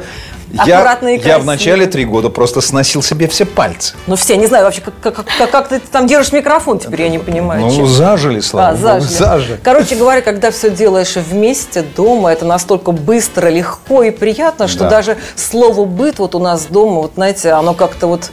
я, 0.66 0.96
я 1.24 1.40
в 1.40 1.46
начале 1.46 1.86
три 1.86 2.06
года 2.06 2.30
просто 2.30 2.62
сносил 2.62 3.02
себе 3.02 3.28
все 3.28 3.46
пальцы. 3.46 3.96
Ну 4.08 4.16
все, 4.16 4.38
не 4.38 4.48
знаю 4.48 4.66
вообще, 4.66 4.82
как, 4.82 4.94
как, 5.02 5.26
как, 5.26 5.52
как 5.52 5.68
ты 5.68 5.80
там 5.80 6.08
держишь 6.08 6.32
микрофон, 6.32 6.80
теперь 6.80 7.04
я 7.04 7.10
не 7.10 7.20
понимаю. 7.20 7.62
Ну, 7.62 7.72
чем. 7.72 7.88
зажили, 7.88 8.40
слава 8.40 8.70
а, 8.70 8.76
зажили. 8.76 9.14
зажили. 9.14 9.60
Короче 9.64 9.96
говоря, 9.96 10.22
когда 10.22 10.52
все 10.52 10.70
делаешь 10.70 11.16
вместе 11.16 11.82
дома, 11.82 12.32
это 12.32 12.46
настолько 12.46 12.92
быстро, 12.92 13.50
легко 13.50 14.04
и 14.04 14.12
приятно, 14.12 14.68
что 14.68 14.86
да. 14.86 14.90
даже 14.90 15.18
слово 15.36 15.86
«быт» 15.86 16.20
вот 16.20 16.36
у 16.36 16.40
нас 16.40 16.66
дома, 16.66 17.02
вот 17.02 17.14
знаете, 17.16 17.52
оно 17.52 17.74
как-то 17.74 18.08
вот 18.08 18.32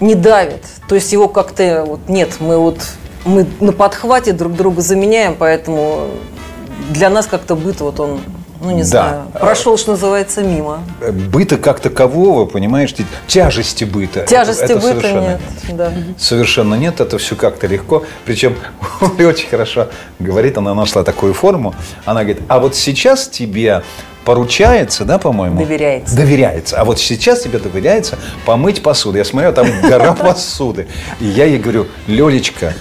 не 0.00 0.14
давит. 0.14 0.64
То 0.88 0.94
есть 0.94 1.12
его 1.12 1.28
как-то 1.28 1.84
вот 1.86 2.08
нет, 2.08 2.36
мы 2.40 2.58
вот 2.58 2.78
мы 3.24 3.46
на 3.60 3.72
подхвате 3.72 4.32
друг 4.32 4.54
друга 4.54 4.82
заменяем, 4.82 5.36
поэтому 5.38 6.08
для 6.90 7.08
нас 7.08 7.26
как-то 7.26 7.54
быт 7.54 7.80
вот 7.80 8.00
он 8.00 8.20
ну 8.62 8.70
не 8.70 8.82
да. 8.82 8.86
знаю, 8.86 9.22
прошел, 9.32 9.76
что 9.76 9.92
называется, 9.92 10.42
мимо. 10.42 10.84
Быта 11.32 11.58
как 11.58 11.80
такового, 11.80 12.46
понимаешь, 12.46 12.94
тяжести 13.26 13.84
быта. 13.84 14.20
Тяжести 14.20 14.62
это, 14.64 14.72
это 14.74 14.80
быта 14.80 15.00
совершенно 15.00 15.20
нет. 15.20 15.40
Да. 15.76 15.92
Совершенно 16.18 16.74
нет, 16.74 17.00
это 17.00 17.18
все 17.18 17.34
как-то 17.34 17.66
легко. 17.66 18.04
Причем 18.24 18.56
очень 19.18 19.48
хорошо 19.48 19.88
говорит, 20.18 20.56
она 20.58 20.74
нашла 20.74 21.02
такую 21.02 21.34
форму. 21.34 21.74
Она 22.04 22.22
говорит, 22.22 22.42
а 22.48 22.60
вот 22.60 22.76
сейчас 22.76 23.26
тебе 23.26 23.82
поручается, 24.24 25.04
да, 25.04 25.18
по-моему? 25.18 25.58
Доверяется. 25.58 26.16
Доверяется. 26.16 26.80
А 26.80 26.84
вот 26.84 26.98
сейчас 26.98 27.42
тебе 27.42 27.58
доверяется 27.58 28.18
помыть 28.46 28.82
посуду. 28.82 29.18
Я 29.18 29.24
смотрю, 29.24 29.52
там 29.52 29.66
гора 29.82 30.12
посуды. 30.18 30.86
И 31.20 31.26
я 31.26 31.44
ей 31.44 31.58
говорю, 31.58 31.86
Лелечка, 32.06 32.74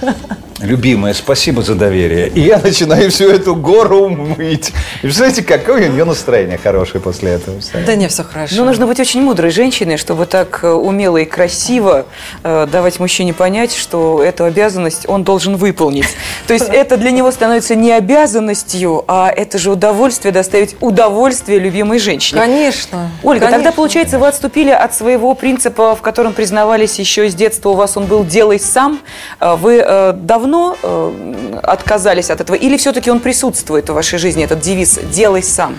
любимая, 0.61 1.13
спасибо 1.13 1.61
за 1.61 1.75
доверие. 1.75 2.29
И 2.29 2.41
я 2.41 2.59
начинаю 2.59 3.09
всю 3.09 3.29
эту 3.29 3.55
гору 3.55 4.09
мыть. 4.09 4.69
И 4.97 5.01
представляете, 5.01 5.43
какое 5.43 5.89
у 5.89 5.91
нее 5.91 6.05
настроение 6.05 6.57
хорошее 6.57 7.01
после 7.01 7.31
этого. 7.31 7.59
Да 7.85 7.95
не, 7.95 8.07
все 8.07 8.23
хорошо. 8.23 8.55
Ну, 8.57 8.65
нужно 8.65 8.87
быть 8.87 8.99
очень 8.99 9.21
мудрой 9.21 9.51
женщиной, 9.51 9.97
чтобы 9.97 10.25
так 10.25 10.63
э, 10.63 10.69
умело 10.69 11.17
и 11.17 11.25
красиво 11.25 12.05
э, 12.43 12.67
давать 12.71 12.99
мужчине 12.99 13.33
понять, 13.33 13.75
что 13.75 14.23
эту 14.23 14.45
обязанность 14.45 15.07
он 15.07 15.23
должен 15.23 15.55
выполнить. 15.55 16.07
То 16.47 16.53
есть 16.53 16.69
это 16.69 16.97
для 16.97 17.11
него 17.11 17.31
становится 17.31 17.75
не 17.75 17.91
обязанностью, 17.91 19.03
а 19.07 19.31
это 19.35 19.57
же 19.57 19.71
удовольствие 19.71 20.31
доставить 20.31 20.75
удовольствие 20.79 21.30
любимой 21.47 21.99
женщине. 21.99 22.39
Конечно. 22.39 23.09
Ольга, 23.23 23.45
конечно. 23.45 23.63
тогда, 23.63 23.75
получается, 23.75 24.19
вы 24.19 24.27
отступили 24.27 24.69
от 24.69 24.93
своего 24.93 25.33
принципа, 25.33 25.95
в 25.95 26.01
котором 26.01 26.33
признавались 26.33 26.99
еще 26.99 27.29
с 27.29 27.33
детства, 27.33 27.69
у 27.69 27.73
вас 27.73 27.97
он 27.97 28.05
был 28.05 28.23
«делай 28.23 28.59
сам». 28.59 28.99
Э, 29.39 29.55
вы 29.55 29.83
э, 29.83 30.13
давно 30.13 30.41
давно 30.41 30.77
э, 30.81 31.59
отказались 31.63 32.29
от 32.29 32.41
этого? 32.41 32.55
Или 32.55 32.77
все-таки 32.77 33.11
он 33.11 33.19
присутствует 33.19 33.89
в 33.89 33.93
вашей 33.93 34.19
жизни, 34.19 34.43
этот 34.43 34.59
девиз 34.59 34.99
«делай 35.11 35.43
сам»? 35.43 35.77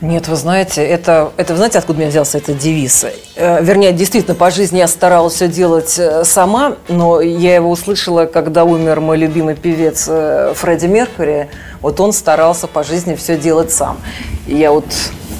Нет, 0.00 0.28
вы 0.28 0.36
знаете, 0.36 0.82
это, 0.82 1.30
это 1.36 1.52
вы 1.52 1.58
знаете, 1.58 1.78
откуда 1.78 1.98
у 1.98 2.00
меня 2.00 2.08
взялся 2.08 2.38
этот 2.38 2.56
девиз? 2.56 3.04
Э, 3.36 3.62
вернее, 3.62 3.92
действительно, 3.92 4.34
по 4.34 4.50
жизни 4.50 4.78
я 4.78 4.88
старалась 4.88 5.34
все 5.34 5.46
делать 5.46 5.98
э, 5.98 6.24
сама, 6.24 6.76
но 6.88 7.20
я 7.20 7.56
его 7.56 7.70
услышала, 7.70 8.24
когда 8.24 8.64
умер 8.64 9.00
мой 9.00 9.18
любимый 9.18 9.56
певец 9.56 10.06
э, 10.08 10.54
Фредди 10.56 10.86
Меркьюри. 10.86 11.50
Вот 11.82 12.00
он 12.00 12.14
старался 12.14 12.66
по 12.66 12.82
жизни 12.82 13.14
все 13.14 13.36
делать 13.36 13.72
сам. 13.72 13.98
И 14.46 14.56
я 14.56 14.72
вот 14.72 14.86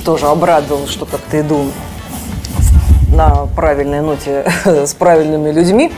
тоже 0.04 0.26
обрадовалась, 0.26 0.90
что 0.90 1.06
как-то 1.06 1.40
иду 1.40 1.70
на 3.14 3.46
правильной 3.56 4.02
ноте 4.02 4.44
с 4.66 4.92
правильными 4.92 5.52
людьми. 5.52 5.90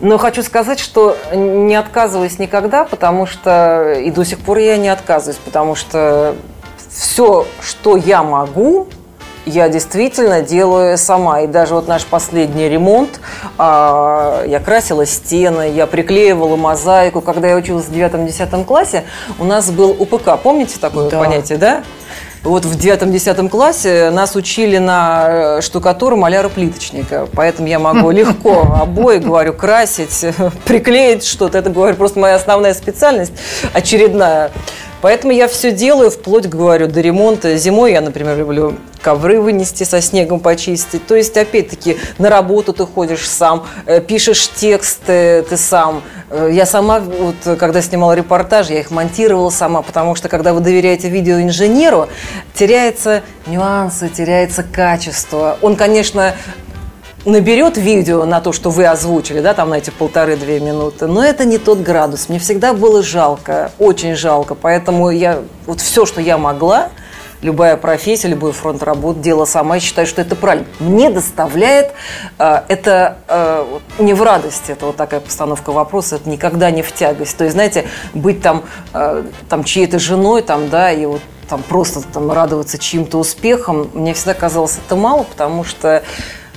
Но 0.00 0.18
хочу 0.18 0.44
сказать, 0.44 0.78
что 0.78 1.16
не 1.34 1.74
отказываюсь 1.74 2.38
никогда, 2.38 2.84
потому 2.84 3.26
что 3.26 3.94
и 3.94 4.12
до 4.12 4.24
сих 4.24 4.38
пор 4.38 4.58
я 4.58 4.76
не 4.76 4.88
отказываюсь, 4.88 5.40
потому 5.44 5.74
что 5.74 6.36
все, 6.98 7.46
что 7.60 7.96
я 7.96 8.22
могу, 8.22 8.88
я 9.46 9.68
действительно 9.68 10.42
делаю 10.42 10.98
сама. 10.98 11.42
И 11.42 11.46
даже 11.46 11.74
вот 11.74 11.88
наш 11.88 12.04
последний 12.04 12.68
ремонт, 12.68 13.20
а, 13.56 14.44
я 14.44 14.60
красила 14.60 15.06
стены, 15.06 15.70
я 15.70 15.86
приклеивала 15.86 16.56
мозаику. 16.56 17.20
Когда 17.20 17.48
я 17.48 17.56
училась 17.56 17.86
в 17.86 17.92
9-10 17.92 18.64
классе, 18.64 19.04
у 19.38 19.44
нас 19.44 19.70
был 19.70 19.90
УПК. 19.98 20.38
Помните 20.42 20.78
такое 20.80 21.08
да. 21.08 21.18
понятие, 21.18 21.56
да? 21.56 21.82
Вот 22.44 22.64
в 22.64 22.78
девятом-десятом 22.78 23.48
классе 23.48 24.10
нас 24.10 24.36
учили 24.36 24.78
на 24.78 25.26
э, 25.58 25.60
штукатуру 25.60 26.16
маляра-плиточника, 26.16 27.28
поэтому 27.34 27.68
я 27.68 27.78
могу 27.78 28.10
легко 28.12 28.62
обои, 28.80 29.18
говорю, 29.18 29.52
красить, 29.52 30.24
приклеить 30.64 31.24
что-то. 31.24 31.58
Это, 31.58 31.70
говорю, 31.70 31.96
просто 31.96 32.20
моя 32.20 32.36
основная 32.36 32.74
специальность 32.74 33.32
очередная. 33.72 34.52
Поэтому 35.00 35.32
я 35.32 35.46
все 35.46 35.70
делаю, 35.70 36.10
вплоть, 36.10 36.46
говорю, 36.46 36.88
до 36.88 37.00
ремонта. 37.00 37.56
Зимой 37.56 37.92
я, 37.92 38.00
например, 38.00 38.36
люблю 38.36 38.74
ковры 39.02 39.40
вынести, 39.40 39.84
со 39.84 40.00
снегом 40.00 40.40
почистить. 40.40 41.06
То 41.06 41.14
есть, 41.14 41.36
опять-таки, 41.36 41.98
на 42.18 42.30
работу 42.30 42.72
ты 42.72 42.84
ходишь 42.86 43.28
сам, 43.28 43.66
э, 43.86 44.00
пишешь 44.00 44.48
тексты 44.48 45.44
ты 45.48 45.56
сам. 45.56 46.02
Э, 46.30 46.48
я 46.52 46.66
сама, 46.66 47.00
вот, 47.00 47.58
когда 47.58 47.80
снимала 47.82 48.12
репортаж, 48.12 48.70
я 48.70 48.80
их 48.80 48.90
монтировала 48.90 49.50
сама, 49.50 49.82
потому 49.82 50.14
что, 50.14 50.28
когда 50.28 50.52
вы 50.52 50.60
доверяете 50.60 51.08
видеоинженеру, 51.08 52.08
теряются 52.54 53.22
нюансы, 53.46 54.08
теряется 54.08 54.62
качество. 54.62 55.58
Он, 55.62 55.76
конечно, 55.76 56.34
наберет 57.24 57.76
видео 57.76 58.24
на 58.24 58.40
то, 58.40 58.52
что 58.52 58.70
вы 58.70 58.86
озвучили, 58.86 59.40
да, 59.40 59.54
там 59.54 59.70
на 59.70 59.74
эти 59.74 59.90
полторы-две 59.90 60.60
минуты, 60.60 61.06
но 61.06 61.22
это 61.22 61.44
не 61.44 61.58
тот 61.58 61.80
градус. 61.80 62.28
Мне 62.28 62.38
всегда 62.38 62.72
было 62.72 63.02
жалко, 63.02 63.72
очень 63.78 64.14
жалко, 64.14 64.54
поэтому 64.54 65.10
я 65.10 65.40
вот 65.66 65.80
все, 65.80 66.06
что 66.06 66.20
я 66.20 66.38
могла, 66.38 66.88
любая 67.42 67.76
профессия, 67.76 68.28
любой 68.28 68.52
фронт 68.52 68.82
работ 68.82 69.20
делала 69.20 69.44
сама, 69.44 69.76
я 69.76 69.80
считаю, 69.80 70.06
что 70.06 70.20
это 70.20 70.36
правильно. 70.36 70.66
Мне 70.80 71.10
доставляет 71.10 71.92
э, 72.38 72.62
это 72.68 73.18
э, 73.28 73.78
не 73.98 74.14
в 74.14 74.22
радости, 74.22 74.72
это 74.72 74.86
вот 74.86 74.96
такая 74.96 75.20
постановка 75.20 75.70
вопроса, 75.70 76.16
это 76.16 76.28
никогда 76.28 76.70
не 76.70 76.82
в 76.82 76.92
тягость. 76.92 77.36
То 77.36 77.44
есть, 77.44 77.54
знаете, 77.54 77.86
быть 78.14 78.42
там, 78.42 78.64
э, 78.92 79.24
там 79.48 79.64
чьей-то 79.64 79.98
женой, 79.98 80.42
там, 80.42 80.68
да, 80.68 80.92
и 80.92 81.06
вот 81.06 81.20
там 81.48 81.62
просто 81.62 82.02
там 82.02 82.30
радоваться 82.30 82.78
чьим-то 82.78 83.18
успехом, 83.18 83.90
мне 83.94 84.14
всегда 84.14 84.34
казалось 84.34 84.78
это 84.84 84.96
мало, 84.96 85.22
потому 85.22 85.64
что 85.64 86.02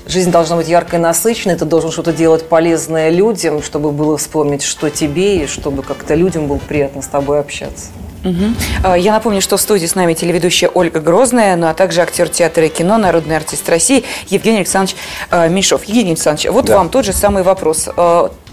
Жизнь 0.07 0.31
должна 0.31 0.55
быть 0.55 0.67
яркой 0.67 0.97
и 0.97 1.01
насыщенной, 1.01 1.55
ты 1.55 1.65
должен 1.65 1.91
что-то 1.91 2.11
делать 2.11 2.49
полезное 2.49 3.11
людям, 3.11 3.61
чтобы 3.61 3.91
было 3.91 4.17
вспомнить, 4.17 4.63
что 4.63 4.89
тебе, 4.89 5.43
и 5.43 5.47
чтобы 5.47 5.83
как-то 5.83 6.15
людям 6.15 6.47
было 6.47 6.57
приятно 6.57 7.03
с 7.03 7.07
тобой 7.07 7.39
общаться. 7.39 7.91
Угу. 8.23 8.95
Я 8.97 9.13
напомню, 9.13 9.41
что 9.41 9.57
в 9.57 9.61
студии 9.61 9.85
с 9.85 9.95
нами 9.95 10.13
телеведущая 10.13 10.69
Ольга 10.69 10.99
Грозная, 10.99 11.55
ну 11.55 11.67
а 11.67 11.73
также 11.73 12.01
актер 12.01 12.29
театра 12.29 12.65
и 12.65 12.69
кино, 12.69 12.97
народный 12.97 13.35
артист 13.35 13.67
России 13.69 14.03
Евгений 14.27 14.57
Александрович 14.57 14.95
э, 15.29 15.49
Меньшов. 15.49 15.83
Евгений 15.85 16.11
Александрович, 16.11 16.49
вот 16.51 16.65
да. 16.65 16.77
вам 16.77 16.89
тот 16.89 17.05
же 17.05 17.13
самый 17.13 17.43
вопрос. 17.43 17.89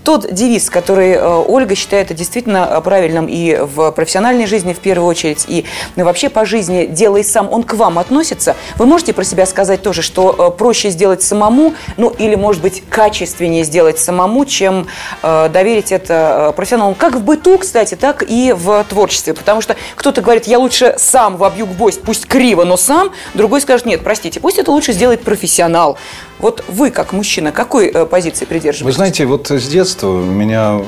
Э, 0.09 0.19
тот 0.19 0.33
девиз, 0.33 0.71
который 0.71 1.11
э, 1.13 1.45
Ольга 1.47 1.75
считает 1.75 2.15
действительно 2.15 2.81
правильным 2.81 3.27
и 3.27 3.59
в 3.61 3.91
профессиональной 3.91 4.47
жизни 4.47 4.73
в 4.73 4.79
первую 4.79 5.07
очередь, 5.07 5.45
и 5.49 5.67
вообще 5.97 6.31
по 6.31 6.47
жизни 6.47 6.87
«делай 6.87 7.23
сам», 7.23 7.53
он 7.53 7.63
к 7.63 7.75
вам 7.75 7.99
относится. 7.99 8.57
Вы 8.77 8.87
можете 8.87 9.13
про 9.13 9.23
себя 9.25 9.45
сказать 9.45 9.83
тоже, 9.83 10.01
что 10.01 10.35
э, 10.39 10.57
проще 10.57 10.89
сделать 10.89 11.23
самому, 11.23 11.75
ну 11.99 12.09
или, 12.09 12.37
может 12.37 12.63
быть, 12.63 12.83
качественнее 12.89 13.65
сделать 13.65 13.99
самому, 13.99 14.47
чем 14.47 14.87
э, 15.23 15.51
доверить 15.51 15.93
это 15.93 16.55
профессионалам. 16.57 16.95
Как 16.95 17.15
в 17.15 17.23
быту, 17.23 17.59
кстати, 17.59 17.95
так 17.95 18.25
и 18.27 18.55
в 18.57 18.85
творчестве. 18.85 19.35
Потому 19.35 19.61
что 19.61 19.77
кто-то 19.95 20.23
говорит, 20.23 20.47
я 20.47 20.59
лучше 20.59 20.95
сам 20.97 21.37
вобью 21.37 21.67
гвоздь, 21.67 22.01
пусть 22.01 22.27
криво, 22.27 22.65
но 22.65 22.79
сам. 22.79 23.13
Другой 23.35 23.61
скажет, 23.61 23.85
нет, 23.85 24.01
простите, 24.03 24.41
пусть 24.41 24.59
это 24.59 24.71
лучше 24.71 24.93
сделает 24.93 25.23
профессионал. 25.23 25.99
Вот 26.39 26.65
вы, 26.69 26.91
как 26.91 27.13
мужчина, 27.13 27.51
какой 27.53 27.89
э, 27.89 28.07
позиции 28.07 28.45
придерживаетесь? 28.45 28.85
Вы 28.85 28.93
знаете, 28.93 29.27
вот 29.27 29.51
с 29.51 29.67
детства 29.69 30.09
у 30.09 30.25
меня, 30.25 30.81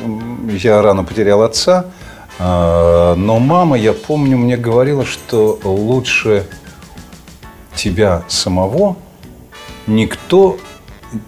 я 0.49 0.81
рано 0.81 1.03
потерял 1.03 1.43
отца, 1.43 1.87
э, 2.39 3.15
но 3.17 3.39
мама, 3.39 3.77
я 3.77 3.93
помню, 3.93 4.39
мне 4.39 4.57
говорила, 4.57 5.05
что 5.05 5.59
лучше 5.65 6.47
тебя 7.75 8.23
самого 8.29 8.97
никто 9.87 10.57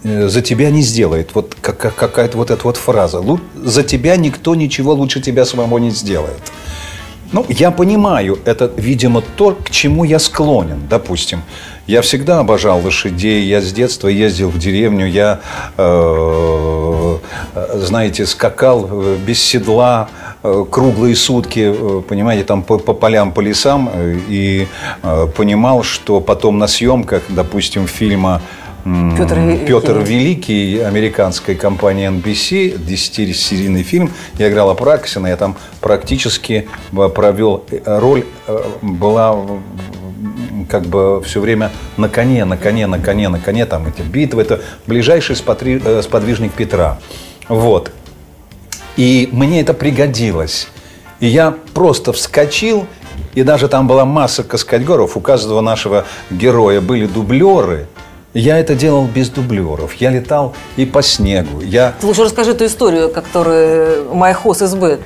э, 0.03 0.27
за 0.27 0.41
тебя 0.41 0.71
не 0.71 0.81
сделает. 0.81 1.31
Вот 1.33 1.55
какая-то 1.61 2.37
вот 2.37 2.49
эта 2.49 2.63
вот 2.63 2.77
фраза. 2.77 3.21
За 3.55 3.83
тебя 3.83 4.15
никто 4.15 4.55
ничего 4.55 4.93
лучше 4.93 5.21
тебя 5.21 5.45
самого 5.45 5.77
не 5.79 5.91
сделает. 5.91 6.51
Ну, 7.33 7.43
я 7.49 7.71
понимаю, 7.71 8.37
это, 8.45 8.71
видимо, 8.77 9.21
то, 9.21 9.57
к 9.63 9.71
чему 9.71 10.03
я 10.03 10.19
склонен, 10.19 10.83
допустим. 10.87 11.41
Я 11.87 12.01
всегда 12.01 12.39
обожал 12.39 12.79
лошадей, 12.79 13.43
я 13.43 13.59
с 13.59 13.73
детства 13.73 14.07
ездил 14.07 14.49
в 14.49 14.59
деревню, 14.59 15.07
я, 15.07 15.39
э, 15.75 17.17
знаете, 17.73 18.27
скакал 18.27 18.87
э, 18.89 19.17
без 19.25 19.41
седла, 19.41 20.09
э, 20.43 20.65
круглые 20.69 21.15
сутки, 21.15 21.73
э, 21.75 22.01
понимаете, 22.07 22.43
там 22.43 22.61
по, 22.61 22.77
по 22.77 22.93
полям, 22.93 23.31
по 23.31 23.41
лесам, 23.41 23.89
и 24.29 24.67
понимал, 25.35 25.81
что 25.83 26.21
потом 26.21 26.59
на 26.59 26.67
съемках, 26.67 27.23
допустим, 27.29 27.87
фильма 27.87 28.41
Петр, 28.83 29.39
Петр 29.65 29.97
Великий, 29.99 30.79
американской 30.79 31.55
компании 31.55 32.09
NBC, 32.09 32.77
10-серийный 32.77 33.83
фильм. 33.83 34.11
Я 34.37 34.49
играл 34.49 34.69
Апраксина, 34.69 35.27
я 35.27 35.37
там 35.37 35.55
практически 35.79 36.67
провел 36.91 37.63
роль, 37.85 38.25
была 38.81 39.37
как 40.69 40.83
бы 40.83 41.21
все 41.23 41.39
время 41.39 41.71
на 41.97 42.09
коне, 42.09 42.45
на 42.45 42.57
коне, 42.57 42.87
на 42.87 42.99
коне, 42.99 43.29
на 43.29 43.39
коне, 43.39 43.65
там 43.65 43.87
эти 43.87 44.01
битвы. 44.01 44.41
Это 44.41 44.61
ближайший 44.87 45.35
э, 45.35 46.01
сподвижник 46.01 46.51
Петра. 46.53 46.99
Вот. 47.47 47.91
И 48.97 49.29
мне 49.31 49.61
это 49.61 49.73
пригодилось. 49.73 50.67
И 51.19 51.27
я 51.27 51.55
просто 51.73 52.11
вскочил, 52.11 52.85
и 53.33 53.43
даже 53.43 53.67
там 53.67 53.87
была 53.87 54.05
масса 54.05 54.43
каскадеров. 54.43 55.15
У 55.15 55.21
каждого 55.21 55.61
нашего 55.61 56.05
героя 56.29 56.81
были 56.81 57.05
дублеры. 57.05 57.87
Я 58.33 58.57
это 58.57 58.73
делал 58.73 59.05
без 59.05 59.29
дублеров. 59.29 59.93
Я 59.95 60.09
летал 60.09 60.55
и 60.75 60.85
по 60.85 61.03
снегу. 61.03 61.61
Я... 61.61 61.93
Ты 61.99 62.07
лучше 62.07 62.23
расскажи 62.23 62.51
эту 62.51 62.65
историю, 62.65 63.09
которую 63.09 64.05
«My 64.11 64.35
House 64.35 64.61
is 64.61 64.77
Bad». 64.79 65.01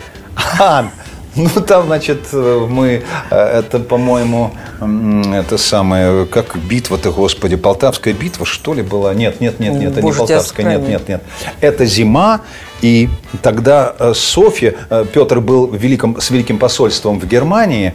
А, 0.59 0.89
ну, 1.35 1.49
там, 1.49 1.87
значит, 1.87 2.31
мы, 2.31 3.03
э, 3.29 3.35
это, 3.35 3.79
по-моему, 3.79 4.51
это 4.79 5.57
самое, 5.57 6.25
как 6.25 6.57
битва-то, 6.57 7.11
господи, 7.11 7.55
Полтавская 7.55 8.13
битва, 8.13 8.45
что 8.45 8.73
ли, 8.73 8.81
была? 8.81 9.13
Нет, 9.13 9.41
нет, 9.41 9.59
нет, 9.59 9.73
нет, 9.73 9.91
это 9.91 10.01
не 10.01 10.11
Полтавская, 10.11 10.65
нет, 10.65 10.87
нет, 10.87 11.07
нет. 11.07 11.23
Это 11.59 11.85
зима, 11.85 12.41
и 12.81 13.09
тогда 13.41 13.95
э, 13.97 14.13
Софья, 14.15 14.75
э, 14.89 15.05
Петр 15.11 15.39
был 15.39 15.67
великом, 15.67 16.19
с 16.19 16.29
великим 16.29 16.57
посольством 16.57 17.19
в 17.19 17.27
Германии, 17.27 17.93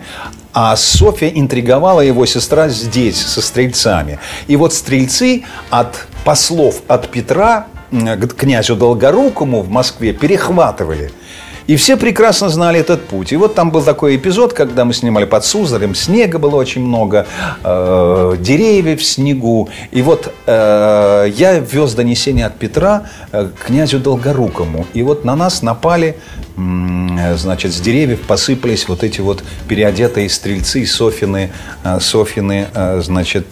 а 0.53 0.77
Софья 0.77 1.29
интриговала 1.29 2.01
его 2.01 2.27
сестра 2.27 2.69
здесь, 2.69 3.21
со 3.21 3.41
стрельцами. 3.41 4.19
И 4.49 4.57
вот 4.57 4.75
стрельцы 4.75 5.45
от 5.71 6.07
послов 6.25 6.83
от 6.89 7.09
Петра 7.09 7.67
к 7.91 8.35
князю 8.35 8.77
Долгорукому 8.77 9.63
в 9.63 9.71
Москве 9.71 10.13
перехватывали– 10.13 11.13
и 11.67 11.77
все 11.77 11.97
прекрасно 11.97 12.49
знали 12.49 12.81
этот 12.81 13.07
путь. 13.07 13.33
И 13.33 13.37
вот 13.37 13.55
там 13.55 13.71
был 13.71 13.83
такой 13.83 14.17
эпизод, 14.17 14.53
когда 14.53 14.85
мы 14.85 14.93
снимали 14.93 15.25
под 15.25 15.45
Суздалем, 15.45 15.95
снега 15.95 16.39
было 16.39 16.57
очень 16.57 16.85
много, 16.85 17.27
э, 17.63 18.37
деревьев 18.39 19.01
в 19.01 19.05
снегу. 19.05 19.69
И 19.91 20.03
вот 20.03 20.33
э, 20.47 21.31
я 21.35 21.59
вез 21.59 21.95
донесение 21.95 22.47
от 22.47 22.59
Петра 22.59 23.05
э, 23.33 23.49
князю 23.67 23.99
Долгорукому. 23.99 24.87
И 24.95 25.03
вот 25.03 25.25
на 25.25 25.37
нас 25.37 25.63
напали, 25.63 26.17
э, 26.57 27.37
значит, 27.37 27.73
с 27.73 27.81
деревьев 27.81 28.21
посыпались 28.23 28.89
вот 28.89 29.05
эти 29.05 29.21
вот 29.21 29.45
переодетые 29.69 30.29
стрельцы, 30.29 30.85
Софины, 30.87 31.53
э, 31.85 32.01
Софины 32.01 32.67
э, 32.75 33.01
значит, 33.03 33.47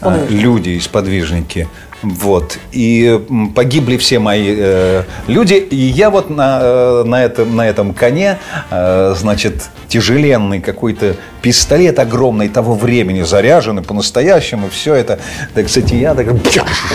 э, 0.00 0.26
люди, 0.30 0.78
сподвижники. 0.78 1.68
Вот. 2.02 2.58
И 2.72 3.20
погибли 3.54 3.96
все 3.96 4.18
мои 4.18 4.54
э, 4.56 5.02
люди. 5.26 5.54
И 5.54 5.76
я 5.76 6.10
вот 6.10 6.30
на, 6.30 6.60
э, 6.62 7.02
на, 7.04 7.24
этом, 7.24 7.56
на 7.56 7.66
этом 7.66 7.94
коне, 7.94 8.38
э, 8.70 9.14
значит, 9.16 9.70
тяжеленный 9.88 10.60
какой-то 10.60 11.16
пистолет 11.42 11.98
огромный 11.98 12.48
того 12.48 12.74
времени, 12.74 13.22
заряженный 13.22 13.82
по-настоящему, 13.82 14.68
все 14.68 14.94
это. 14.94 15.20
Так, 15.54 15.66
кстати, 15.66 15.94
я 15.94 16.14
так 16.14 16.26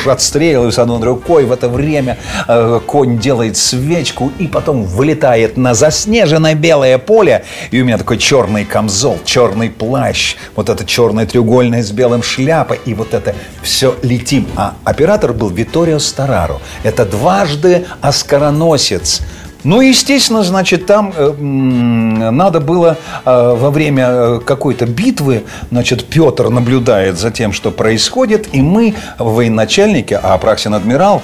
отстреливаюсь 0.05 0.77
одной 0.77 1.01
рукой. 1.01 1.45
В 1.45 1.51
это 1.51 1.69
время 1.69 2.17
э, 2.47 2.79
конь 2.85 3.17
делает 3.17 3.57
свечку 3.57 4.31
и 4.39 4.47
потом 4.47 4.83
вылетает 4.83 5.57
на 5.57 5.73
заснеженное 5.73 6.55
белое 6.55 6.97
поле. 6.97 7.45
И 7.71 7.81
у 7.81 7.85
меня 7.85 7.97
такой 7.97 8.17
черный 8.17 8.65
камзол, 8.65 9.19
черный 9.25 9.69
плащ, 9.69 10.35
вот 10.55 10.69
это 10.69 10.85
черное 10.85 11.25
треугольное 11.25 11.81
с 11.81 11.91
белым 11.91 12.21
шляпой. 12.21 12.79
И 12.85 12.93
вот 12.93 13.13
это 13.13 13.33
все 13.63 13.95
летим. 14.03 14.47
А 14.55 14.75
оператор 14.91 15.33
был 15.33 15.49
Виторио 15.49 15.99
Стараро. 15.99 16.59
Это 16.83 17.05
дважды 17.05 17.85
оскароносец. 18.01 19.21
Ну, 19.63 19.81
естественно, 19.81 20.43
значит, 20.43 20.87
там 20.87 21.13
э, 21.15 21.31
надо 21.33 22.59
было 22.59 22.97
э, 23.25 23.55
во 23.59 23.69
время 23.69 24.05
э, 24.07 24.39
какой-то 24.43 24.87
битвы, 24.87 25.43
значит, 25.69 26.05
Петр 26.05 26.49
наблюдает 26.49 27.19
за 27.19 27.29
тем, 27.29 27.53
что 27.53 27.69
происходит, 27.69 28.49
и 28.53 28.61
мы, 28.61 28.95
военачальники, 29.19 30.15
а 30.15 30.33
Апраксин 30.33 30.73
адмирал, 30.73 31.21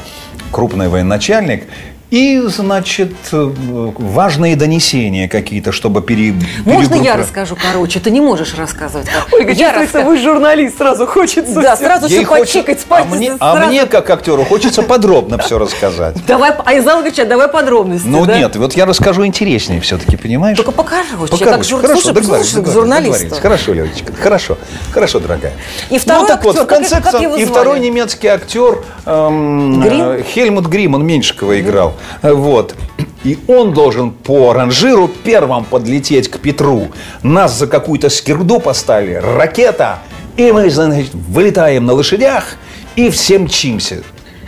крупный 0.52 0.88
военачальник, 0.88 1.64
и, 2.10 2.42
значит, 2.48 3.14
важные 3.32 4.56
донесения 4.56 5.28
какие-то, 5.28 5.74
чтобы 5.74 6.02
пере... 6.02 6.34
Можно 6.64 6.96
я 6.96 7.18
расскажу 7.18 7.58
короче? 7.62 8.00
Ты 8.00 8.12
не 8.12 8.22
можешь 8.22 8.56
рассказывать. 8.56 9.08
Как... 9.08 9.28
Ольга, 9.34 9.52
я 9.52 9.74
раска... 9.74 10.04
вы 10.04 10.18
журналист, 10.18 10.78
сразу 10.78 11.06
хочется 11.06 11.62
Да, 11.62 11.76
все. 11.76 11.86
сразу 11.86 12.08
Ей 12.08 12.20
все 12.20 12.26
хочет... 12.26 12.46
почикать, 12.46 12.80
спать. 12.80 13.06
А 13.12 13.16
мне, 13.16 13.38
сразу... 13.38 13.58
а 13.58 13.68
мне, 13.68 13.86
как 13.86 14.10
актеру, 14.10 14.46
хочется 14.46 14.84
подробно 14.84 15.38
все 15.40 15.60
рассказать. 15.60 16.16
Давай, 16.26 16.54
Айзал 16.66 17.02
Ильич, 17.02 17.16
давай 17.16 17.50
подробности. 17.50 18.08
Ну 18.08 18.24
нет, 18.26 18.56
вот 18.56 18.74
я 18.74 18.86
расскажу 18.86 19.26
интереснее 19.26 19.82
все-таки, 19.82 20.16
понимаешь? 20.16 20.56
Только 20.56 20.72
покажи. 20.72 21.10
Как 21.40 21.64
жур... 21.66 21.82
Хорошо, 21.82 22.14
договорились, 22.14 22.54
договорились. 22.54 23.38
Хорошо, 23.38 23.74
Левочка, 23.74 24.14
хорошо. 24.14 24.58
Хорошо, 24.92 25.20
дорогая. 25.20 25.54
И 25.90 25.98
второй 25.98 26.22
ну, 26.22 26.28
так 26.28 26.38
актер, 26.38 26.54
вот, 26.54 26.64
в 26.64 26.68
конце 26.68 27.02
как, 27.02 27.12
как 27.12 27.38
и 27.38 27.46
второй 27.46 27.80
немецкий 27.82 28.28
актер 28.28 28.84
эм, 29.06 29.82
Грим? 29.82 30.24
Хельмут 30.24 30.68
Грим, 30.68 30.96
он 30.96 31.06
Меньшикова 31.06 31.60
играл. 31.60 31.97
Вот. 32.22 32.76
И 33.24 33.40
он 33.48 33.74
должен 33.74 34.12
по 34.12 34.54
ранжиру 34.54 35.10
первым 35.24 35.66
подлететь 35.66 36.30
к 36.30 36.40
Петру. 36.40 36.90
Нас 37.24 37.58
за 37.58 37.68
какую-то 37.68 38.10
скирду 38.10 38.60
поставили, 38.60 39.16
ракета. 39.16 40.00
И 40.38 40.52
мы, 40.52 40.70
значит, 40.70 41.14
вылетаем 41.14 41.86
на 41.86 41.94
лошадях 41.94 42.58
и 42.96 43.10
все 43.10 43.40
мчимся. 43.40 44.04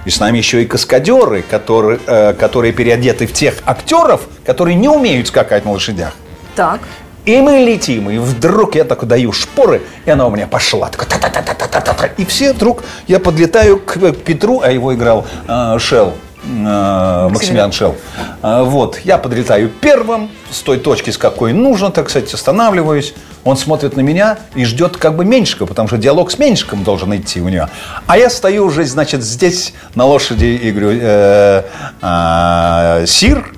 И 0.06 0.10
с 0.10 0.20
нами 0.20 0.38
еще 0.38 0.64
и 0.64 0.66
каскадеры, 0.66 1.42
которые, 1.42 2.00
э, 2.08 2.34
которые 2.34 2.74
переодеты 2.74 3.28
в 3.28 3.34
тех 3.34 3.56
актеров, 3.66 4.22
которые 4.46 4.76
не 4.76 4.88
умеют 4.88 5.28
скакать 5.28 5.66
на 5.66 5.72
лошадях. 5.72 6.14
Так. 6.56 6.80
И 7.26 7.42
мы 7.42 7.60
летим, 7.60 8.10
и 8.10 8.18
вдруг 8.18 8.76
я 8.76 8.86
так 8.86 9.06
даю 9.06 9.32
шпоры, 9.34 9.82
и 10.06 10.10
она 10.10 10.26
у 10.26 10.32
меня 10.32 10.48
пошла. 10.48 10.90
Так, 10.90 11.06
та 11.06 11.18
-та 11.18 11.30
-та 11.30 11.44
-та 11.44 11.70
-та 11.70 11.82
-та 11.84 11.96
-та. 11.96 12.10
И 12.18 12.26
все 12.26 12.54
вдруг 12.54 12.84
я 13.08 13.20
подлетаю 13.20 13.80
к 13.80 14.14
Петру, 14.14 14.62
а 14.64 14.72
его 14.72 14.94
играл 14.94 15.26
э, 15.48 15.80
Шелл. 15.80 16.14
Э, 16.44 17.28
Максимилиан 17.32 17.72
Шел. 17.72 17.96
Э, 18.42 18.64
вот, 18.64 19.00
я 19.04 19.18
подлетаю 19.18 19.70
первым, 19.70 20.30
с 20.52 20.62
той 20.62 20.78
точки, 20.78 21.10
с 21.10 21.18
какой 21.18 21.54
нужно, 21.54 21.92
так 21.92 22.10
сказать, 22.10 22.34
останавливаюсь. 22.34 23.14
Он 23.44 23.58
смотрит 23.58 23.96
на 23.96 24.02
меня 24.02 24.38
и 24.56 24.66
ждет 24.66 24.98
как 24.98 25.16
бы 25.16 25.26
Меньшика, 25.26 25.66
потому 25.66 25.88
что 25.88 25.98
диалог 25.98 26.32
с 26.32 26.38
Меньшиком 26.38 26.84
должен 26.84 27.16
идти 27.16 27.42
у 27.42 27.50
него. 27.50 27.70
А 28.08 28.18
я 28.18 28.30
стою 28.30 28.66
уже, 28.66 28.86
значит, 28.86 29.24
здесь 29.24 29.74
на 29.96 30.06
лошади 30.06 30.46
и 30.46 30.72
говорю, 30.72 31.00
э, 31.02 31.64
э, 32.02 33.06
Сир, 33.08 33.54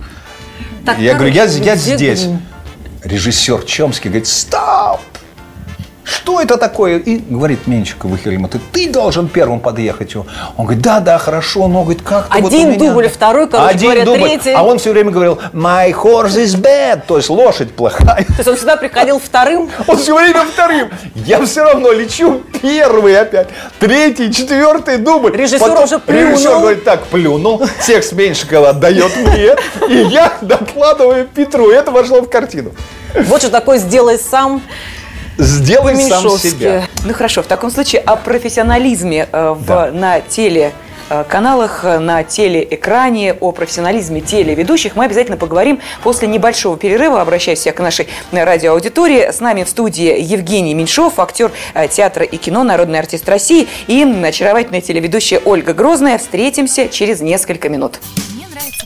так, 0.86 0.98
я 0.98 1.14
говорю, 1.14 1.34
я, 1.34 1.46
я 1.46 1.76
здесь. 1.76 2.28
Режиссер 3.04 3.64
Чомский 3.64 4.10
говорит, 4.10 4.28
стоп! 4.28 4.81
Что 6.22 6.40
это 6.40 6.58
такое? 6.58 7.00
И 7.00 7.18
говорит 7.18 7.66
Менщикову 7.66 8.16
Хельмуту, 8.16 8.60
ты 8.72 8.90
должен 8.92 9.28
первым 9.28 9.60
подъехать. 9.60 10.16
Он 10.16 10.26
говорит, 10.58 10.84
да, 10.84 11.00
да, 11.00 11.18
хорошо, 11.18 11.68
но 11.68 11.82
говорит, 11.82 12.04
как 12.04 12.28
Один 12.30 12.68
вот 12.68 12.78
меня... 12.78 12.90
дубль, 12.92 13.08
второй, 13.08 13.50
короче 13.50 13.70
Один 13.70 13.90
говоря, 13.90 14.06
дубль. 14.06 14.22
третий. 14.22 14.54
А 14.54 14.62
он 14.62 14.78
все 14.78 14.92
время 14.92 15.10
говорил, 15.10 15.40
my 15.52 15.92
horse 15.92 16.36
is 16.38 16.56
bad, 16.56 17.02
то 17.08 17.18
есть 17.18 17.30
лошадь 17.30 17.74
плохая. 17.74 18.24
То 18.26 18.34
есть 18.38 18.48
он 18.48 18.56
всегда 18.56 18.76
приходил 18.78 19.20
вторым? 19.20 19.72
Он 19.88 19.98
все 19.98 20.16
время 20.16 20.46
вторым. 20.46 20.90
Я 21.16 21.44
все 21.44 21.64
равно 21.64 21.92
лечу 21.92 22.44
первый 22.62 23.20
опять, 23.20 23.48
третий, 23.80 24.32
четвертый 24.32 24.98
дубль. 24.98 25.36
Режиссер 25.36 25.60
Потом 25.60 25.86
уже 25.86 25.98
плюнул. 25.98 26.34
Режиссер 26.34 26.52
говорит, 26.52 26.84
так, 26.84 27.04
плюнул, 27.08 27.64
текст 27.84 28.14
Меньшикова 28.14 28.70
отдает 28.70 29.12
мне, 29.18 29.56
и 29.90 30.04
я 30.04 30.34
докладываю 30.42 31.28
Петру. 31.28 31.72
Это 31.72 31.90
вошло 31.90 32.22
в 32.22 32.30
картину. 32.30 32.74
Вот 33.26 33.42
что 33.42 33.50
такое 33.50 33.80
«сделай 33.80 34.20
сам» 34.20 34.62
Сделай 35.42 35.96
сам 35.96 36.30
себя. 36.38 36.86
Ну 37.04 37.14
хорошо, 37.14 37.42
в 37.42 37.48
таком 37.48 37.72
случае 37.72 38.02
о 38.02 38.16
профессионализме 38.16 39.28
э, 39.32 39.56
в, 39.58 39.66
да. 39.66 39.92
на 39.92 40.22
теле 40.22 40.72
э, 41.10 41.24
каналах, 41.28 41.84
э, 41.84 41.98
на 41.98 42.24
телеэкране, 42.24 43.34
о 43.34 43.52
профессионализме 43.52 44.22
телеведущих 44.22 44.96
мы 44.96 45.06
обязательно 45.06 45.38
поговорим 45.38 45.80
после 46.04 46.28
небольшого 46.28 46.78
перерыва. 46.78 47.22
Обращаюсь 47.22 47.66
я 47.66 47.74
к 47.74 47.80
нашей 47.80 48.08
радиоаудитории. 48.32 49.32
С 49.32 49.40
нами 49.40 49.64
в 49.64 49.70
студии 49.70 50.22
Евгений 50.22 50.76
Меньшов, 50.76 51.20
актер 51.20 51.52
театра 51.90 52.24
и 52.24 52.38
кино, 52.38 52.64
народный 52.64 53.00
артист 53.00 53.28
России 53.28 53.68
и 53.88 54.04
очаровательная 54.04 54.82
телеведущая 54.82 55.42
Ольга 55.44 55.74
Грозная. 55.74 56.20
Встретимся 56.20 56.88
через 56.88 57.20
несколько 57.20 57.68
минут. 57.68 58.00
Мне 58.36 58.48
нравится 58.48 58.86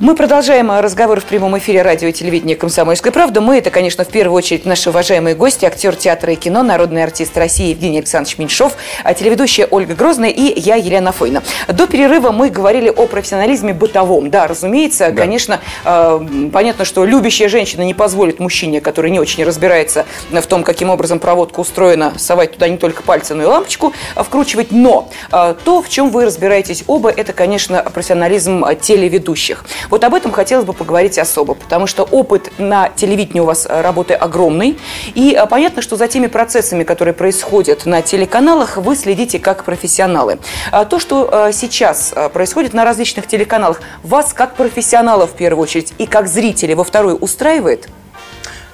Мы 0.00 0.14
продолжаем 0.14 0.70
разговор 0.70 1.18
в 1.18 1.24
прямом 1.24 1.58
эфире 1.58 1.82
радио 1.82 2.06
и 2.06 2.12
телевидения 2.12 2.54
«Комсомольская 2.54 3.12
правда». 3.12 3.40
Мы– 3.40 3.56
это, 3.58 3.70
конечно, 3.70 4.04
в 4.04 4.08
первую 4.08 4.36
очередь 4.36 4.64
наши 4.64 4.90
уважаемые 4.90 5.34
гости, 5.34 5.64
актер 5.64 5.96
театра 5.96 6.32
и 6.34 6.36
кино, 6.36 6.62
народный 6.62 7.02
артист 7.02 7.36
России 7.36 7.70
Евгений 7.70 7.98
Александрович 7.98 8.38
Меньшов, 8.38 8.74
а 9.02 9.12
телеведущая 9.12 9.66
Ольга 9.68 9.96
Грозная 9.96 10.30
и 10.30 10.56
я, 10.60 10.76
Елена 10.76 11.10
Фойна. 11.10 11.42
До 11.66 11.88
перерыва 11.88 12.30
мы 12.30 12.48
говорили 12.48 12.88
о 12.90 13.08
профессионализме 13.08 13.74
бытовом. 13.74 14.30
Да, 14.30 14.46
разумеется, 14.46 15.10
да. 15.10 15.20
конечно, 15.20 15.60
э, 15.84 16.20
понятно, 16.52 16.84
что 16.84 17.04
любящая 17.04 17.48
женщина 17.48 17.82
не 17.82 17.94
позволит 17.94 18.38
мужчине, 18.38 18.80
который 18.80 19.10
не 19.10 19.18
очень 19.18 19.42
разбирается 19.42 20.06
в 20.30 20.46
том, 20.46 20.62
каким 20.62 20.90
образом 20.90 21.18
проводка 21.18 21.58
устроена, 21.58 22.12
совать 22.18 22.52
туда 22.52 22.68
не 22.68 22.76
только 22.76 23.02
пальцы, 23.02 23.34
но 23.34 23.42
и 23.42 23.46
лампочку 23.46 23.92
вкручивать. 24.14 24.70
Но 24.70 25.10
э, 25.32 25.56
то, 25.64 25.82
в 25.82 25.88
чем 25.88 26.10
вы 26.10 26.24
разбираетесь 26.24 26.84
оба, 26.86 27.10
это, 27.10 27.32
конечно, 27.32 27.82
профессионализм 27.82 28.64
телеведущих. 28.80 29.64
Вот 29.90 30.04
об 30.04 30.14
этом 30.14 30.32
хотелось 30.32 30.64
бы 30.64 30.72
поговорить 30.72 31.18
особо, 31.18 31.54
потому 31.54 31.86
что 31.86 32.02
опыт 32.02 32.52
на 32.58 32.90
телевидении 32.90 33.40
у 33.40 33.44
вас 33.44 33.66
э, 33.68 33.80
работы 33.80 34.14
огромный. 34.14 34.78
И 35.14 35.32
э, 35.34 35.46
понятно, 35.46 35.82
что 35.82 35.96
за 35.96 36.08
теми 36.08 36.26
процессами, 36.26 36.84
которые 36.84 37.14
происходят 37.14 37.86
на 37.86 38.02
телеканалах, 38.02 38.76
вы 38.76 38.96
следите 38.96 39.38
как 39.38 39.64
профессионалы. 39.64 40.38
А 40.72 40.84
то, 40.84 40.98
что 40.98 41.28
э, 41.30 41.52
сейчас 41.52 42.14
происходит 42.32 42.74
на 42.74 42.84
различных 42.84 43.26
телеканалах, 43.26 43.80
вас 44.02 44.32
как 44.32 44.54
профессионала 44.56 45.26
в 45.26 45.32
первую 45.32 45.62
очередь 45.62 45.92
и 45.98 46.06
как 46.06 46.28
зрители 46.28 46.74
во 46.74 46.84
вторую 46.84 47.16
устраивает? 47.16 47.88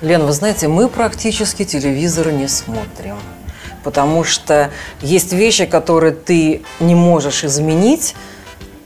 Лен, 0.00 0.26
вы 0.26 0.32
знаете, 0.32 0.68
мы 0.68 0.88
практически 0.88 1.64
телевизор 1.64 2.30
не 2.32 2.48
смотрим 2.48 3.16
потому 3.84 4.24
что 4.24 4.70
есть 5.02 5.34
вещи, 5.34 5.66
которые 5.66 6.14
ты 6.14 6.62
не 6.80 6.94
можешь 6.94 7.44
изменить, 7.44 8.14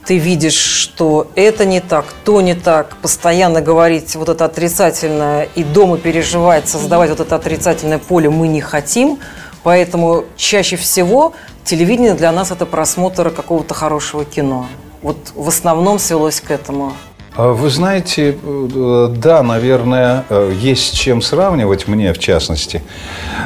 ты 0.08 0.16
видишь, 0.16 0.54
что 0.54 1.26
это 1.34 1.66
не 1.66 1.80
так, 1.80 2.06
то 2.24 2.40
не 2.40 2.54
так, 2.54 2.96
постоянно 3.02 3.60
говорить 3.60 4.16
вот 4.16 4.30
это 4.30 4.46
отрицательное 4.46 5.50
и 5.54 5.62
дома 5.62 5.98
переживать, 5.98 6.66
создавать 6.66 7.10
вот 7.10 7.20
это 7.20 7.36
отрицательное 7.36 7.98
поле 7.98 8.30
мы 8.30 8.48
не 8.48 8.62
хотим, 8.62 9.18
поэтому 9.62 10.24
чаще 10.34 10.76
всего 10.76 11.34
телевидение 11.62 12.14
для 12.14 12.32
нас 12.32 12.50
это 12.50 12.64
просмотр 12.64 13.28
какого-то 13.28 13.74
хорошего 13.74 14.24
кино. 14.24 14.66
Вот 15.02 15.18
в 15.34 15.46
основном 15.46 15.98
свелось 15.98 16.40
к 16.40 16.50
этому. 16.50 16.94
А 17.38 17.52
вы 17.52 17.70
знаете, 17.70 18.36
э, 18.42 19.08
да, 19.16 19.42
наверное, 19.44 20.24
э, 20.28 20.52
есть 20.60 20.88
с 20.88 20.90
чем 20.90 21.22
сравнивать, 21.22 21.86
мне 21.86 22.12
в 22.12 22.18
частности. 22.18 22.82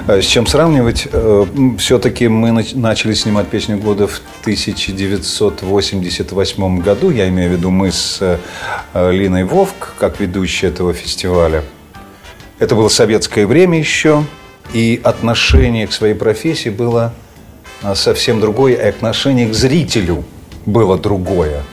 Э, 0.08 0.22
с 0.22 0.24
чем 0.24 0.46
сравнивать, 0.46 1.08
все-таки 1.76 2.28
мы 2.28 2.64
начали 2.72 3.12
снимать 3.12 3.48
«Песню 3.48 3.76
года» 3.76 4.06
в 4.06 4.22
1988 4.40 6.80
году. 6.80 7.10
Я 7.10 7.28
имею 7.28 7.50
в 7.50 7.52
виду 7.52 7.70
мы 7.70 7.92
с 7.92 8.38
Линой 8.94 9.44
Вовк, 9.44 9.92
как 9.98 10.20
ведущие 10.20 10.70
этого 10.70 10.94
фестиваля. 10.94 11.62
Это 12.60 12.74
было 12.74 12.88
советское 12.88 13.46
время 13.46 13.78
еще, 13.78 14.24
и 14.72 15.02
отношение 15.04 15.86
к 15.86 15.92
своей 15.92 16.14
профессии 16.14 16.70
было 16.70 17.12
совсем 17.94 18.40
другое, 18.40 18.72
и 18.72 18.88
отношение 18.88 19.48
к 19.48 19.52
зрителю 19.52 20.24
было 20.64 20.96
другое– 20.96 21.62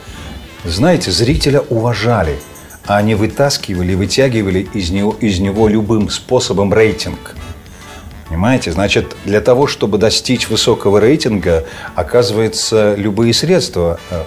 знаете, 0.71 1.11
зрителя 1.11 1.61
уважали, 1.61 2.39
а 2.85 2.97
они 2.97 3.15
вытаскивали, 3.15 3.93
вытягивали 3.93 4.67
из 4.73 4.89
него, 4.89 5.15
из 5.19 5.39
него 5.39 5.67
любым 5.67 6.09
способом 6.09 6.73
рейтинг. 6.73 7.35
Понимаете? 8.27 8.71
Значит, 8.71 9.15
для 9.25 9.41
того, 9.41 9.65
чтобы 9.67 9.97
достичь 9.97 10.49
высокого 10.49 10.99
рейтинга, 10.99 11.65
оказывается, 11.95 12.93
любые 12.95 13.33
средства 13.33 13.99
э, 14.11 14.23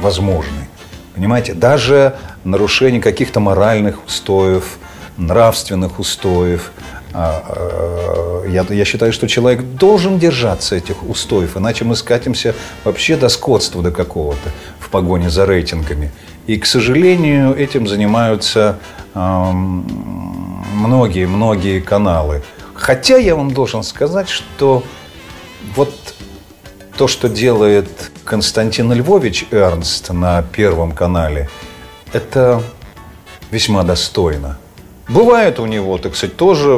возможны. 0.00 0.68
Понимаете? 1.14 1.52
Даже 1.52 2.16
нарушение 2.44 3.02
каких-то 3.02 3.38
моральных 3.40 4.04
устоев, 4.06 4.78
нравственных 5.18 5.98
устоев. 5.98 6.72
А, 7.20 8.44
э, 8.44 8.50
я, 8.50 8.64
я 8.70 8.84
считаю, 8.84 9.12
что 9.12 9.26
человек 9.26 9.62
должен 9.62 10.20
держаться 10.20 10.76
этих 10.76 11.02
устоев, 11.02 11.56
иначе 11.56 11.84
мы 11.84 11.96
скатимся 11.96 12.54
вообще 12.84 13.16
до 13.16 13.28
скотства 13.28 13.82
до 13.82 13.90
какого-то 13.90 14.50
в 14.78 14.88
погоне 14.88 15.28
за 15.28 15.44
рейтингами. 15.44 16.12
И, 16.46 16.58
к 16.58 16.66
сожалению, 16.66 17.56
этим 17.56 17.88
занимаются 17.88 18.78
многие-многие 19.14 21.78
э, 21.78 21.80
каналы. 21.80 22.44
Хотя 22.74 23.16
я 23.16 23.34
вам 23.34 23.50
должен 23.50 23.82
сказать, 23.82 24.28
что 24.28 24.84
вот 25.74 25.92
то, 26.96 27.08
что 27.08 27.28
делает 27.28 28.12
Константин 28.24 28.92
Львович 28.92 29.46
Эрнст 29.50 30.10
на 30.10 30.42
Первом 30.42 30.92
канале, 30.92 31.48
это 32.12 32.62
весьма 33.50 33.82
достойно. 33.82 34.56
Бывает 35.08 35.58
у 35.58 35.64
него, 35.64 35.96
так 35.96 36.14
сказать, 36.14 36.36
тоже, 36.36 36.68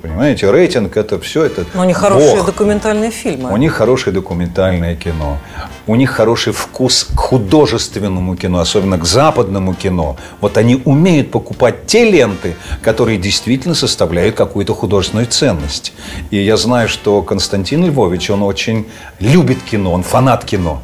понимаете, 0.00 0.50
рейтинг, 0.50 0.96
это 0.96 1.20
все 1.20 1.44
это. 1.44 1.66
Но 1.74 1.82
у 1.82 1.84
них 1.84 1.98
хорошие 1.98 2.36
Бог. 2.36 2.46
документальные 2.46 3.10
фильмы. 3.10 3.52
У 3.52 3.56
них 3.58 3.74
хорошее 3.74 4.14
документальное 4.14 4.96
кино. 4.96 5.38
У 5.86 5.94
них 5.94 6.10
хороший 6.10 6.54
вкус 6.54 7.04
к 7.04 7.18
художественному 7.18 8.36
кино, 8.36 8.60
особенно 8.60 8.96
к 8.96 9.04
западному 9.04 9.74
кино. 9.74 10.16
Вот 10.40 10.56
они 10.56 10.80
умеют 10.86 11.30
покупать 11.30 11.86
те 11.86 12.10
ленты, 12.10 12.54
которые 12.80 13.18
действительно 13.18 13.74
составляют 13.74 14.34
какую-то 14.34 14.72
художественную 14.74 15.26
ценность. 15.26 15.92
И 16.30 16.38
я 16.38 16.56
знаю, 16.56 16.88
что 16.88 17.20
Константин 17.20 17.84
Львович, 17.84 18.30
он 18.30 18.42
очень 18.42 18.86
любит 19.20 19.62
кино, 19.62 19.92
он 19.92 20.02
фанат 20.02 20.46
кино 20.46 20.82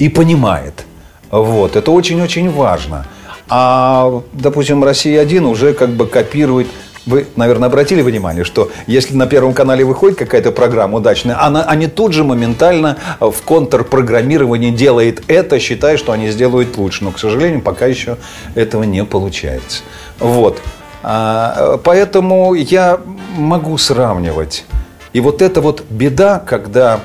и 0.00 0.08
понимает. 0.08 0.86
Вот, 1.30 1.76
это 1.76 1.92
очень-очень 1.92 2.50
важно. 2.50 3.06
А, 3.48 4.22
допустим, 4.32 4.82
«Россия-1» 4.82 5.44
уже 5.46 5.72
как 5.72 5.90
бы 5.90 6.06
копирует 6.06 6.66
вы, 7.06 7.26
наверное, 7.36 7.68
обратили 7.68 8.02
внимание, 8.02 8.44
что 8.44 8.70
если 8.88 9.14
на 9.14 9.26
Первом 9.26 9.54
канале 9.54 9.84
выходит 9.84 10.18
какая-то 10.18 10.50
программа 10.50 10.98
удачная, 10.98 11.40
она, 11.40 11.62
они 11.62 11.86
тут 11.86 12.12
же 12.12 12.24
моментально 12.24 12.98
в 13.20 13.36
контрпрограммировании 13.44 14.72
делает 14.72 15.22
это, 15.28 15.60
считая, 15.60 15.96
что 15.96 16.10
они 16.10 16.30
сделают 16.30 16.76
лучше. 16.76 17.04
Но, 17.04 17.12
к 17.12 17.20
сожалению, 17.20 17.62
пока 17.62 17.86
еще 17.86 18.16
этого 18.56 18.82
не 18.82 19.04
получается. 19.04 19.82
Вот. 20.18 20.60
А, 21.04 21.78
поэтому 21.84 22.54
я 22.54 22.98
могу 23.36 23.78
сравнивать. 23.78 24.64
И 25.12 25.20
вот 25.20 25.40
эта 25.42 25.60
вот 25.60 25.84
беда, 25.88 26.42
когда 26.44 27.00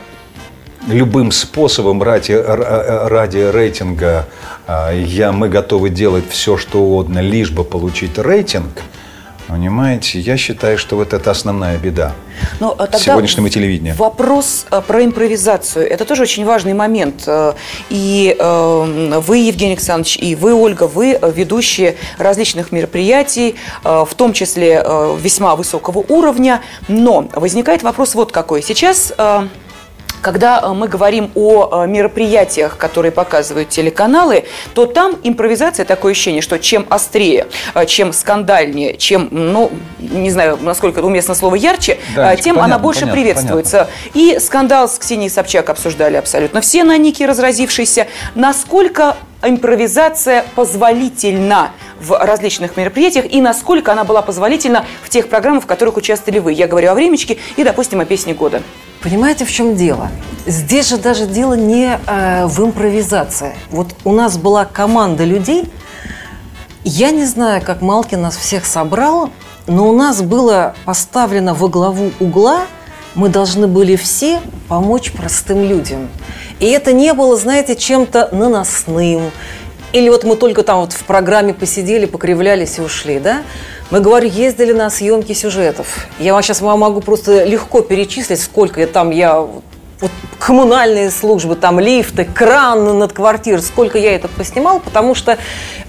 любым 0.88 1.32
способом 1.32 2.02
ради, 2.02 2.34
ради 2.34 3.38
рейтинга 3.52 4.28
а, 4.68 4.92
я, 4.92 5.32
мы 5.32 5.50
готовы 5.50 5.90
делать 5.90 6.26
все, 6.30 6.58
что 6.58 6.82
угодно, 6.82 7.20
лишь 7.20 7.52
бы 7.52 7.64
получить 7.64 8.18
рейтинг, 8.18 8.82
Понимаете, 9.48 10.18
я 10.18 10.38
считаю, 10.38 10.78
что 10.78 10.96
вот 10.96 11.12
это 11.12 11.30
основная 11.30 11.78
беда 11.78 12.14
Но, 12.62 12.74
а 12.80 12.98
сегодняшнего 12.98 13.50
телевидения. 13.50 13.94
Вопрос 13.96 14.66
а, 14.70 14.80
про 14.80 15.04
импровизацию. 15.04 15.92
Это 15.92 16.06
тоже 16.06 16.22
очень 16.22 16.46
важный 16.46 16.74
момент. 16.74 17.28
И 17.90 18.38
вы, 18.40 19.38
Евгений 19.38 19.74
Александрович, 19.74 20.16
и 20.16 20.36
вы, 20.36 20.54
Ольга, 20.54 20.88
вы 20.88 21.20
ведущие 21.36 21.98
различных 22.18 22.72
мероприятий, 22.72 23.56
в 23.84 24.10
том 24.16 24.32
числе 24.32 24.86
весьма 25.20 25.58
высокого 25.58 26.00
уровня. 26.08 26.62
Но 26.88 27.28
возникает 27.34 27.84
вопрос 27.84 28.16
вот 28.16 28.32
какой. 28.32 28.64
Сейчас 28.64 29.12
когда 30.22 30.62
э, 30.64 30.70
мы 30.74 30.88
говорим 30.88 31.32
о 31.36 31.84
э, 31.84 31.88
мероприятиях, 31.88 32.78
которые 32.78 33.12
показывают 33.12 33.70
телеканалы, 33.70 34.46
то 34.74 34.86
там 34.86 35.16
импровизация, 35.24 35.86
такое 35.86 36.14
ощущение, 36.14 36.42
что 36.42 36.60
чем 36.60 36.86
острее, 36.90 37.48
э, 37.74 37.86
чем 37.86 38.14
скандальнее, 38.14 38.98
чем, 38.98 39.28
ну, 39.32 39.72
не 40.00 40.30
знаю, 40.30 40.58
насколько 40.62 41.00
уместно 41.00 41.36
слово 41.36 41.56
ярче, 41.56 41.98
да, 42.16 42.36
тем 42.36 42.56
понятно, 42.56 42.76
она 42.76 42.80
больше 42.80 43.02
понятно, 43.02 43.22
приветствуется. 43.22 43.90
Понятно. 44.14 44.20
И 44.20 44.40
скандал 44.40 44.88
с 44.88 44.98
Ксенией 44.98 45.30
Собчак 45.30 45.70
обсуждали 45.70 46.16
абсолютно 46.16 46.62
все 46.62 46.84
на 46.84 46.98
Нике 46.98 47.26
разразившиеся. 47.26 48.08
Насколько 48.36 49.18
импровизация 49.44 50.46
позволительна 50.56 51.72
в 52.00 52.18
различных 52.18 52.78
мероприятиях 52.78 53.26
и 53.30 53.42
насколько 53.42 53.92
она 53.92 54.04
была 54.04 54.22
позволительна 54.22 54.86
в 55.04 55.10
тех 55.10 55.30
программах, 55.30 55.64
в 55.64 55.68
которых 55.68 55.98
участвовали 55.98 56.40
вы. 56.40 56.54
Я 56.54 56.68
говорю 56.68 56.92
о 56.92 56.94
«Времечке» 56.94 57.38
и, 57.56 57.64
допустим, 57.64 58.00
о 58.00 58.06
«Песне 58.06 58.34
года». 58.34 58.62
Понимаете, 59.04 59.46
в 59.46 59.52
чем 59.52 59.76
дело? 59.76 60.10
Здесь 60.46 60.90
же 60.90 60.98
даже 60.98 61.26
дело 61.26 61.54
не 61.54 62.00
э, 62.06 62.46
в 62.46 62.64
импровизации. 62.64 63.56
Вот 63.72 63.96
у 64.04 64.12
нас 64.12 64.38
была 64.38 64.66
команда 64.66 65.24
людей, 65.24 65.72
я 66.84 67.12
не 67.12 67.26
знаю, 67.26 67.62
как 67.64 67.82
Малкин 67.82 68.22
нас 68.22 68.38
всех 68.38 68.66
собрал, 68.66 69.30
но 69.68 69.88
у 69.88 69.96
нас 69.96 70.22
было 70.22 70.76
поставлено 70.86 71.54
во 71.54 71.68
главу 71.68 72.12
угла, 72.20 72.66
мы 73.14 73.30
должны 73.30 73.68
были 73.68 73.96
все 73.96 74.40
помочь 74.68 75.12
простым 75.12 75.64
людям. 75.64 76.10
И 76.60 76.66
это 76.66 76.94
не 76.94 77.14
было, 77.14 77.36
знаете, 77.38 77.76
чем-то 77.76 78.30
наносным. 78.32 79.32
Или 79.94 80.10
вот 80.10 80.24
мы 80.24 80.36
только 80.36 80.64
там 80.64 80.80
вот 80.82 80.94
в 80.94 81.04
программе 81.04 81.54
посидели, 81.54 82.06
покривлялись 82.06 82.80
и 82.80 82.82
ушли, 82.82 83.20
да? 83.20 83.42
Мы, 83.92 84.00
говорю, 84.00 84.30
ездили 84.30 84.72
на 84.72 84.90
съемки 84.90 85.34
сюжетов. 85.34 86.08
Я 86.18 86.34
вам 86.34 86.42
сейчас 86.42 86.62
могу 86.62 87.02
просто 87.02 87.44
легко 87.44 87.82
перечислить, 87.82 88.42
сколько 88.42 88.88
там 88.88 89.10
я 89.10 89.42
вот 89.42 90.12
коммунальные 90.40 91.12
службы, 91.12 91.56
там 91.56 91.78
лифты, 91.78 92.24
кран 92.24 92.98
над 92.98 93.12
квартирой, 93.12 93.62
сколько 93.62 93.98
я 93.98 94.16
это 94.16 94.30
поснимал, 94.30 94.80
потому 94.80 95.14
что 95.14 95.38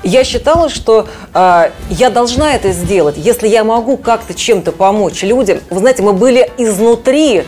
я 0.02 0.24
считала, 0.24 0.68
что 0.68 1.06
э, 1.32 1.70
я 1.90 2.10
должна 2.10 2.54
это 2.54 2.72
сделать, 2.72 3.14
если 3.16 3.46
я 3.46 3.62
могу 3.62 3.96
как-то 3.96 4.34
чем-то 4.34 4.72
помочь 4.72 5.22
людям. 5.22 5.60
Вы 5.70 5.78
знаете, 5.78 6.02
мы 6.02 6.12
были 6.12 6.50
изнутри 6.58 7.44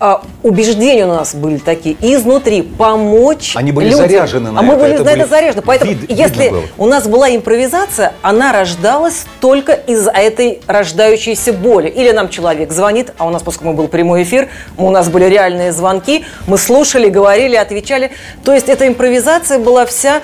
а, 0.00 0.22
убеждения 0.42 1.04
у 1.04 1.08
нас 1.14 1.34
были 1.34 1.58
такие 1.58 1.96
изнутри 2.00 2.62
помочь 2.62 3.54
Они 3.56 3.72
были 3.72 3.86
людям. 3.86 4.00
заряжены 4.00 4.50
на 4.52 4.60
а 4.60 4.62
мы 4.62 4.74
это, 4.74 4.82
были 4.82 4.94
это 4.94 5.04
на 5.04 5.08
это 5.10 5.18
были- 5.20 5.28
заряжены 5.28 5.62
поэтому 5.62 5.92
вид- 5.92 6.10
если 6.10 6.52
у 6.76 6.86
нас 6.86 7.08
была 7.08 7.34
импровизация 7.34 8.12
она 8.22 8.52
рождалась 8.52 9.24
только 9.40 9.72
из-за 9.72 10.10
этой 10.10 10.60
рождающейся 10.66 11.52
боли 11.52 11.88
или 11.88 12.10
нам 12.12 12.28
человек 12.28 12.70
звонит 12.72 13.12
а 13.18 13.26
у 13.26 13.30
нас 13.30 13.42
поскольку 13.42 13.74
был 13.74 13.88
прямой 13.88 14.22
эфир 14.22 14.48
у 14.76 14.90
нас 14.90 15.08
были 15.08 15.24
реальные 15.24 15.72
звонки 15.72 16.24
мы 16.46 16.58
слушали 16.58 17.08
говорили 17.08 17.56
отвечали 17.56 18.12
то 18.44 18.52
есть 18.54 18.68
эта 18.68 18.86
импровизация 18.86 19.58
была 19.58 19.84
вся 19.86 20.20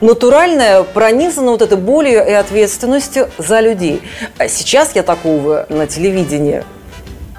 натуральная, 0.00 0.84
пронизана 0.84 1.50
вот 1.50 1.60
этой 1.60 1.76
болью 1.76 2.24
и 2.24 2.30
ответственностью 2.30 3.28
за 3.36 3.58
людей. 3.58 4.00
А 4.38 4.46
Сейчас 4.46 4.92
я 4.94 5.02
такого 5.02 5.66
на 5.68 5.88
телевидении 5.88 6.62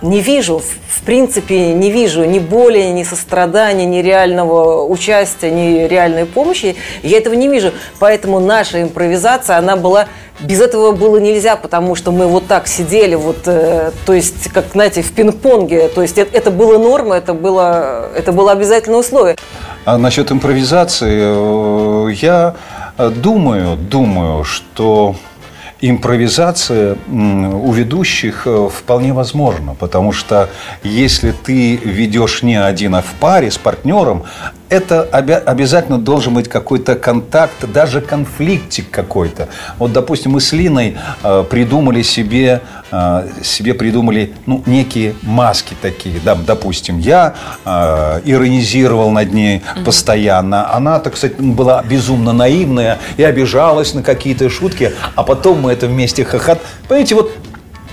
не 0.01 0.21
вижу, 0.21 0.59
в- 0.59 0.89
принципе, 1.09 1.73
не 1.73 1.89
вижу 1.89 2.23
ни 2.23 2.37
боли, 2.37 2.83
ни 2.83 3.01
сострадания, 3.01 3.87
ни 3.87 3.97
реального 3.97 4.85
участия, 4.85 5.49
ни 5.49 5.87
реальной 5.87 6.25
помощи. 6.25 6.75
Я 7.01 7.17
этого 7.17 7.33
не 7.33 7.47
вижу. 7.47 7.71
Поэтому 7.97 8.39
наша 8.39 8.83
импровизация, 8.83 9.57
она 9.57 9.75
была... 9.75 10.05
Без 10.39 10.61
этого 10.61 10.91
было 10.91 11.17
нельзя, 11.17 11.55
потому 11.55 11.95
что 11.95 12.11
мы 12.11 12.27
вот 12.27 12.45
так 12.45 12.67
сидели, 12.67 13.15
вот, 13.15 13.39
э, 13.47 13.89
то 14.05 14.13
есть, 14.13 14.51
как, 14.53 14.65
знаете, 14.73 15.01
в 15.01 15.11
пинг-понге. 15.11 15.87
То 15.87 16.03
есть 16.03 16.19
это, 16.19 16.37
это 16.37 16.51
было 16.51 16.77
норма, 16.77 17.15
это 17.15 17.33
было, 17.33 18.09
это 18.15 18.31
было 18.31 18.51
обязательное 18.51 18.99
условие. 18.99 19.35
А 19.85 19.97
насчет 19.97 20.31
импровизации, 20.31 21.21
э, 21.23 22.11
я 22.21 22.53
э, 22.99 23.09
думаю, 23.09 23.77
думаю, 23.77 24.43
что 24.43 25.15
импровизация 25.81 26.97
у 27.07 27.71
ведущих 27.71 28.43
э, 28.45 28.69
вполне 28.69 29.13
возможна, 29.13 29.75
потому 29.75 30.11
что 30.11 30.49
если 30.83 31.31
ты 31.31 31.77
ведешь 31.77 32.43
не 32.43 32.61
один, 32.61 32.95
а 32.95 33.01
в 33.01 33.13
паре 33.19 33.49
с 33.49 33.57
партнером, 33.57 34.23
это 34.69 35.07
обя- 35.11 35.43
обязательно 35.43 35.97
должен 35.97 36.33
быть 36.33 36.47
какой-то 36.47 36.95
контакт, 36.95 37.69
даже 37.71 38.01
конфликтик 38.01 38.89
какой-то. 38.91 39.49
Вот, 39.77 39.91
допустим, 39.93 40.31
мы 40.31 40.41
с 40.41 40.51
Линой 40.51 40.95
э, 41.23 41.43
придумали 41.49 42.01
себе, 42.03 42.61
э, 42.91 43.27
себе 43.43 43.73
придумали 43.73 44.33
ну, 44.45 44.63
некие 44.65 45.15
маски 45.23 45.75
такие. 45.81 46.19
Да, 46.23 46.35
допустим, 46.35 46.99
я 46.99 47.35
э, 47.65 48.21
иронизировал 48.25 49.09
над 49.11 49.33
ней 49.33 49.63
постоянно. 49.83 50.73
Она-то, 50.73 51.09
кстати, 51.09 51.35
была 51.39 51.83
безумно 51.83 52.31
наивная 52.31 52.99
и 53.17 53.23
обижалась 53.23 53.93
на 53.93 54.03
какие-то 54.03 54.49
шутки, 54.49 54.93
а 55.15 55.23
потом 55.23 55.61
мы 55.61 55.71
это 55.71 55.87
вместе 55.87 56.23
хохот. 56.23 56.59
Понимаете, 56.87 57.15
вот 57.15 57.31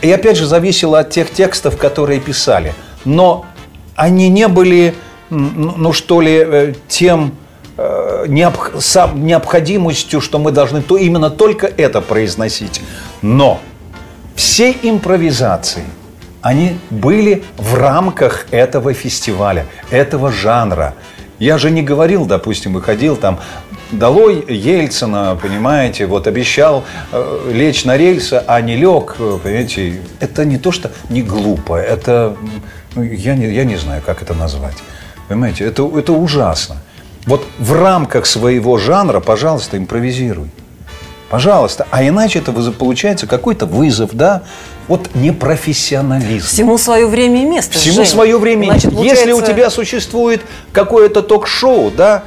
и 0.03 0.13
опять 0.13 0.37
же 0.37 0.47
зависело 0.47 0.99
от 0.99 1.11
тех 1.11 1.31
текстов, 1.33 1.79
которые 1.79 2.21
писали. 2.21 2.75
Но 3.05 3.47
они 3.95 4.29
не 4.29 4.47
были, 4.47 4.95
ну, 5.31 5.93
что 5.93 6.21
ли, 6.21 6.33
э, 6.33 6.75
тем 6.89 7.33
э, 7.77 8.27
необходимостью, 8.29 10.21
что 10.21 10.39
мы 10.39 10.53
должны 10.53 10.83
то 10.83 10.97
именно 10.97 11.31
только 11.31 11.67
это 11.67 12.01
произносить. 12.01 12.81
Но 13.23 13.61
все 14.35 14.71
импровизации, 14.83 15.85
они 16.43 16.79
были 16.91 17.43
в 17.57 17.75
рамках 17.75 18.47
этого 18.51 18.93
фестиваля, 18.93 19.67
этого 19.91 20.31
жанра. 20.31 20.95
Я 21.39 21.59
же 21.59 21.71
не 21.71 21.83
говорил, 21.83 22.25
допустим, 22.25 22.73
выходил 22.73 23.17
там, 23.17 23.41
долой 23.91 24.45
Ельцина, 24.49 25.39
понимаете, 25.41 26.07
вот 26.07 26.27
обещал 26.27 26.85
э, 27.13 27.51
лечь 27.53 27.85
на 27.85 27.97
рельсы, 27.97 28.43
а 28.47 28.61
не 28.61 28.77
лег, 28.77 29.17
э, 29.19 29.39
понимаете. 29.43 30.01
Это 30.21 30.45
не 30.45 30.59
то, 30.59 30.73
что 30.73 30.91
не 31.09 31.23
глупо, 31.23 31.77
это, 31.77 32.37
ну, 32.95 33.03
я, 33.03 33.35
не, 33.35 33.53
я 33.53 33.65
не 33.65 33.77
знаю, 33.77 34.03
как 34.05 34.23
это 34.23 34.35
назвать. 34.35 34.77
Понимаете, 35.29 35.65
это, 35.65 35.91
это 35.99 36.13
ужасно. 36.13 36.77
Вот 37.27 37.45
в 37.59 37.73
рамках 37.73 38.27
своего 38.27 38.79
жанра, 38.79 39.21
пожалуйста, 39.21 39.77
импровизируй. 39.77 40.51
Пожалуйста. 41.29 41.89
А 41.91 42.07
иначе 42.07 42.39
это 42.39 42.53
получается 42.53 43.27
какой-то 43.27 43.67
вызов, 43.67 44.11
да? 44.13 44.43
Вот 44.87 45.11
непрофессионализм. 45.17 46.47
Всему 46.47 46.79
свое 46.79 47.07
время 47.09 47.43
и 47.43 47.45
место. 47.47 47.79
Всему 47.79 47.97
Жень. 47.97 48.07
свое 48.07 48.39
время. 48.39 48.67
Значит, 48.67 48.93
Если 48.93 49.33
у 49.33 49.37
получается- 49.39 49.53
тебя 49.53 49.71
существует 49.71 50.43
какое-то 50.71 51.23
ток-шоу, 51.23 51.91
да, 51.91 52.23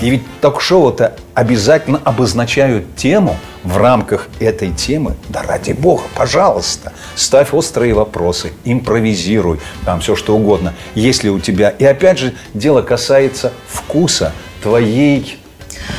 и 0.00 0.10
ведь 0.10 0.22
ток-шоу-то 0.40 1.16
обязательно 1.34 2.00
обозначают 2.04 2.94
тему 2.94 3.36
в 3.64 3.76
рамках 3.76 4.28
этой 4.40 4.70
темы. 4.72 5.14
Да 5.28 5.42
ради 5.42 5.72
бога, 5.72 6.02
пожалуйста, 6.14 6.92
ставь 7.14 7.52
острые 7.52 7.94
вопросы, 7.94 8.52
импровизируй, 8.64 9.60
там 9.84 10.00
все 10.00 10.16
что 10.16 10.36
угодно. 10.36 10.74
Если 10.94 11.28
у 11.28 11.38
тебя... 11.38 11.70
И 11.70 11.84
опять 11.84 12.18
же, 12.18 12.34
дело 12.54 12.82
касается 12.82 13.52
вкуса 13.68 14.32
твоей 14.62 15.36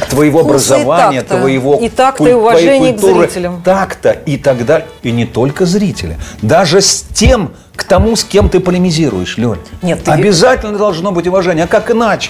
твоего 0.09 0.39
Вкуса 0.39 0.75
и 0.77 0.81
образования, 0.81 1.21
такта. 1.21 1.37
твоего 1.39 1.75
И 1.81 1.89
такта, 1.89 2.23
и 2.23 2.33
уважения 2.33 2.93
к 2.93 2.99
зрителям. 2.99 3.61
такта 3.63 4.11
и 4.11 4.37
так 4.37 4.65
далее. 4.65 4.87
И 5.01 5.11
не 5.11 5.25
только 5.25 5.65
зрителя. 5.65 6.17
Даже 6.41 6.81
с 6.81 7.01
тем, 7.13 7.53
к 7.75 7.83
тому, 7.83 8.15
с 8.15 8.23
кем 8.23 8.47
ты 8.49 8.59
полемизируешь, 8.59 9.37
Лёнь. 9.37 9.59
Нет, 9.81 10.03
ты- 10.03 10.11
Обязательно 10.11 10.77
должно 10.77 11.11
быть 11.11 11.27
уважение. 11.27 11.65
А 11.65 11.67
как 11.67 11.89
иначе? 11.91 12.29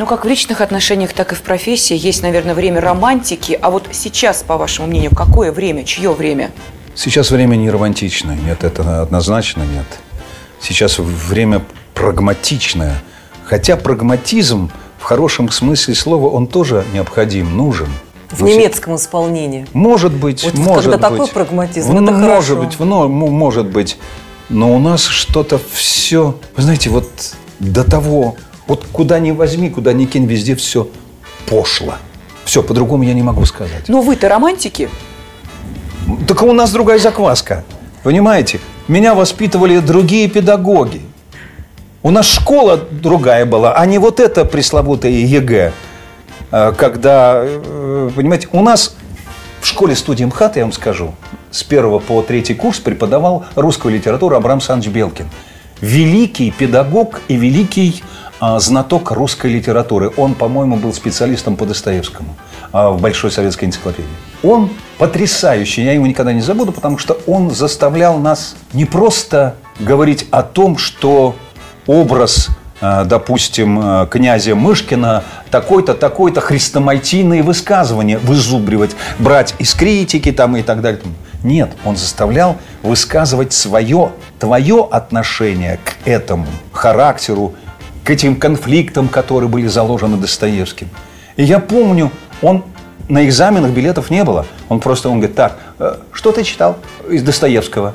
Ну, 0.00 0.06
как 0.06 0.24
в 0.24 0.28
личных 0.28 0.62
отношениях, 0.62 1.12
так 1.12 1.32
и 1.32 1.34
в 1.34 1.42
профессии 1.42 1.94
есть, 1.94 2.22
наверное, 2.22 2.54
время 2.54 2.80
романтики. 2.80 3.58
А 3.60 3.68
вот 3.68 3.86
сейчас, 3.92 4.42
по 4.42 4.56
вашему 4.56 4.88
мнению, 4.88 5.10
какое 5.14 5.52
время, 5.52 5.84
чье 5.84 6.12
время? 6.14 6.52
Сейчас 6.94 7.30
время 7.30 7.56
не 7.56 7.68
романтичное. 7.68 8.34
Нет, 8.34 8.64
это 8.64 9.02
однозначно 9.02 9.60
нет. 9.60 9.84
Сейчас 10.58 10.98
время 10.98 11.62
прагматичное. 11.92 12.94
Хотя 13.44 13.76
прагматизм 13.76 14.70
в 14.98 15.02
хорошем 15.02 15.50
смысле 15.50 15.94
слова, 15.94 16.30
он 16.30 16.46
тоже 16.46 16.82
необходим, 16.94 17.54
нужен. 17.54 17.88
В 18.30 18.40
Но 18.40 18.46
се- 18.48 18.56
немецком 18.56 18.96
исполнении. 18.96 19.66
Может 19.74 20.14
быть, 20.14 20.42
Вот 20.44 20.54
может 20.54 20.92
когда 20.92 21.10
быть. 21.10 21.18
такой 21.18 21.28
прагматизм, 21.34 21.92
Ну, 21.92 22.02
это 22.04 22.12
может 22.12 22.48
хорошо. 22.48 22.56
быть, 22.56 22.76
ну, 22.80 23.04
м- 23.04 23.10
может 23.10 23.66
быть. 23.66 23.98
Но 24.48 24.74
у 24.74 24.78
нас 24.78 25.04
что-то 25.04 25.60
все, 25.74 26.38
вы 26.56 26.62
знаете, 26.62 26.88
вот 26.88 27.06
до 27.58 27.84
того, 27.84 28.36
вот 28.70 28.86
куда 28.92 29.18
ни 29.18 29.32
возьми, 29.32 29.68
куда 29.68 29.92
ни 29.92 30.04
кинь, 30.04 30.26
везде 30.26 30.54
все 30.54 30.86
пошло. 31.48 31.94
Все, 32.44 32.62
по-другому 32.62 33.02
я 33.02 33.14
не 33.14 33.22
могу 33.22 33.44
сказать. 33.44 33.88
Но 33.88 34.00
вы-то 34.00 34.28
романтики. 34.28 34.88
Так 36.28 36.40
у 36.44 36.52
нас 36.52 36.70
другая 36.70 37.00
закваска. 37.00 37.64
Понимаете? 38.04 38.60
Меня 38.86 39.14
воспитывали 39.16 39.80
другие 39.80 40.28
педагоги. 40.28 41.00
У 42.04 42.12
нас 42.12 42.26
школа 42.26 42.76
другая 42.76 43.44
была, 43.44 43.74
а 43.74 43.84
не 43.86 43.98
вот 43.98 44.20
это 44.20 44.44
пресловутое 44.44 45.10
ЕГЭ. 45.10 45.72
Э, 46.52 46.72
Когда, 46.78 47.42
э, 47.42 48.10
понимаете, 48.14 48.46
у 48.52 48.62
нас 48.62 48.94
в 49.60 49.66
школе 49.66 49.96
студии 49.96 50.22
МХАТ, 50.24 50.58
я 50.58 50.62
вам 50.62 50.72
скажу, 50.72 51.14
с 51.50 51.64
первого 51.64 51.98
по 51.98 52.22
третий 52.22 52.54
курс 52.54 52.78
преподавал 52.78 53.44
русскую 53.56 53.92
литературу 53.92 54.36
Абрам 54.36 54.58
Александрович 54.58 54.94
Белкин. 54.94 55.28
Великий 55.80 56.52
педагог 56.52 57.20
и 57.26 57.34
великий 57.34 58.04
знаток 58.40 59.10
русской 59.10 59.52
литературы. 59.52 60.10
Он, 60.16 60.34
по-моему, 60.34 60.76
был 60.76 60.92
специалистом 60.92 61.56
по 61.56 61.66
Достоевскому 61.66 62.36
а, 62.72 62.90
в 62.90 63.00
Большой 63.00 63.30
советской 63.30 63.66
энциклопедии. 63.66 64.08
Он 64.42 64.70
потрясающий, 64.98 65.84
я 65.84 65.92
его 65.92 66.06
никогда 66.06 66.32
не 66.32 66.40
забуду, 66.40 66.72
потому 66.72 66.98
что 66.98 67.18
он 67.26 67.50
заставлял 67.50 68.18
нас 68.18 68.56
не 68.72 68.84
просто 68.84 69.56
говорить 69.78 70.26
о 70.30 70.42
том, 70.42 70.78
что 70.78 71.34
образ, 71.86 72.48
э, 72.80 73.04
допустим, 73.04 74.06
князя 74.08 74.54
Мышкина 74.54 75.24
такой-то, 75.50 75.94
такой-то 75.94 76.40
хрестоматийные 76.40 77.42
высказывания 77.42 78.18
вызубривать, 78.18 78.96
брать 79.18 79.54
из 79.58 79.74
критики 79.74 80.32
там 80.32 80.56
и 80.56 80.62
так 80.62 80.80
далее. 80.80 81.00
Нет, 81.42 81.70
он 81.84 81.96
заставлял 81.96 82.56
высказывать 82.82 83.52
свое, 83.52 84.12
твое 84.38 84.86
отношение 84.90 85.78
к 85.84 86.06
этому 86.06 86.46
характеру, 86.72 87.54
к 88.04 88.10
этим 88.10 88.36
конфликтам, 88.36 89.08
которые 89.08 89.48
были 89.48 89.66
заложены 89.66 90.16
Достоевским. 90.16 90.88
И 91.36 91.44
я 91.44 91.58
помню, 91.58 92.10
он 92.42 92.64
на 93.08 93.24
экзаменах 93.26 93.72
билетов 93.72 94.10
не 94.10 94.24
было. 94.24 94.46
Он 94.68 94.80
просто, 94.80 95.08
он 95.08 95.18
говорит, 95.18 95.36
так, 95.36 95.58
э, 95.78 95.96
что 96.12 96.32
ты 96.32 96.44
читал 96.44 96.78
из 97.08 97.22
Достоевского? 97.22 97.94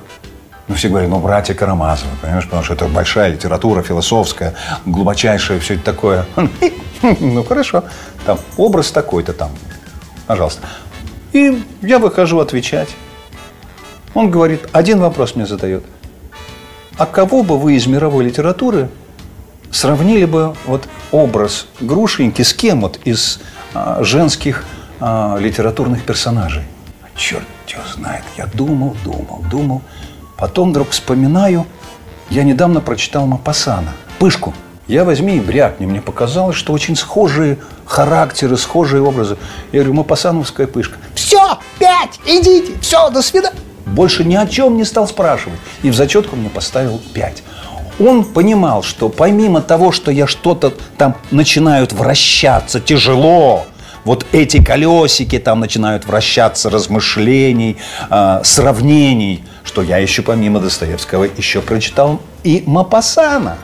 Ну, 0.68 0.76
все 0.76 0.90
говорят, 0.90 1.10
ну, 1.10 1.20
братья 1.20 1.54
Карамазовы, 1.54 2.12
понимаешь, 2.22 2.46
потому 2.46 2.64
что 2.64 2.74
это 2.74 2.88
большая 2.88 3.32
литература, 3.32 3.84
философская, 3.84 4.56
глубочайшая, 4.86 5.60
все 5.60 5.76
это 5.76 5.84
такое. 5.84 6.26
Ну, 7.20 7.44
хорошо. 7.44 7.84
Там 8.26 8.40
образ 8.58 8.90
такой-то 8.90 9.34
там. 9.34 9.52
Пожалуйста. 10.26 10.68
И 11.34 11.62
я 11.82 12.00
выхожу 12.00 12.40
отвечать. 12.40 12.90
Он 14.16 14.32
говорит, 14.32 14.62
один 14.72 15.00
вопрос 15.00 15.36
мне 15.36 15.46
задает. 15.46 15.84
А 16.98 17.06
кого 17.06 17.44
бы 17.44 17.60
вы 17.60 17.76
из 17.76 17.86
мировой 17.86 18.24
литературы 18.24 18.90
сравнили 19.72 20.26
бы 20.26 20.56
вот 20.66 20.88
образ 21.12 21.68
Грушеньки 21.80 22.42
с 22.42 22.54
кем 22.54 22.82
вот 22.82 23.00
из 23.06 23.40
а, 23.74 24.04
женских 24.04 24.66
а, 25.00 25.38
литературных 25.38 26.04
персонажей. 26.04 26.64
Черт 27.16 27.46
его 27.68 27.82
знает, 27.94 28.24
я 28.38 28.46
думал, 28.46 28.96
думал, 29.04 29.44
думал. 29.50 29.82
Потом 30.38 30.72
вдруг 30.72 30.90
вспоминаю, 30.90 31.66
я 32.30 32.44
недавно 32.44 32.82
прочитал 32.82 33.26
Мапасана, 33.26 33.94
Пышку. 34.20 34.54
Я 34.88 35.04
возьми 35.04 35.38
и 35.38 35.40
брякни. 35.40 35.86
Мне 35.86 36.00
показалось, 36.00 36.56
что 36.56 36.72
очень 36.72 36.96
схожие 36.96 37.58
характеры, 37.86 38.56
схожие 38.56 39.02
образы. 39.02 39.38
Я 39.72 39.80
говорю, 39.80 39.96
Мапасановская 39.96 40.68
Пышка. 40.68 40.98
Все, 41.16 41.58
пять, 41.80 42.20
идите, 42.26 42.74
все, 42.82 43.10
до 43.10 43.22
свидания. 43.22 43.58
Больше 43.86 44.24
ни 44.24 44.36
о 44.36 44.46
чем 44.46 44.78
не 44.78 44.84
стал 44.84 45.08
спрашивать. 45.08 45.60
И 45.82 45.90
в 45.90 45.96
зачетку 45.96 46.36
мне 46.36 46.50
поставил 46.50 47.02
пять. 47.14 47.44
Он 48.00 48.24
понимал, 48.26 48.84
что 48.84 49.10
помимо 49.10 49.62
того, 49.62 49.92
что 49.92 50.12
я 50.12 50.28
что-то 50.28 50.74
там 50.98 51.16
начинают 51.32 51.94
вращаться 51.94 52.80
тяжело, 52.82 53.66
вот 54.04 54.26
эти 54.34 54.64
колесики 54.64 55.40
там 55.40 55.60
начинают 55.62 56.06
вращаться 56.06 56.70
размышлений, 56.70 57.78
э, 58.10 58.42
сравнений, 58.44 59.44
что 59.64 59.82
я 59.82 59.98
еще 59.98 60.22
помимо 60.22 60.60
Достоевского 60.60 61.24
еще 61.24 61.62
прочитал 61.62 62.20
и 62.44 62.64
Мапасана. 62.68 63.58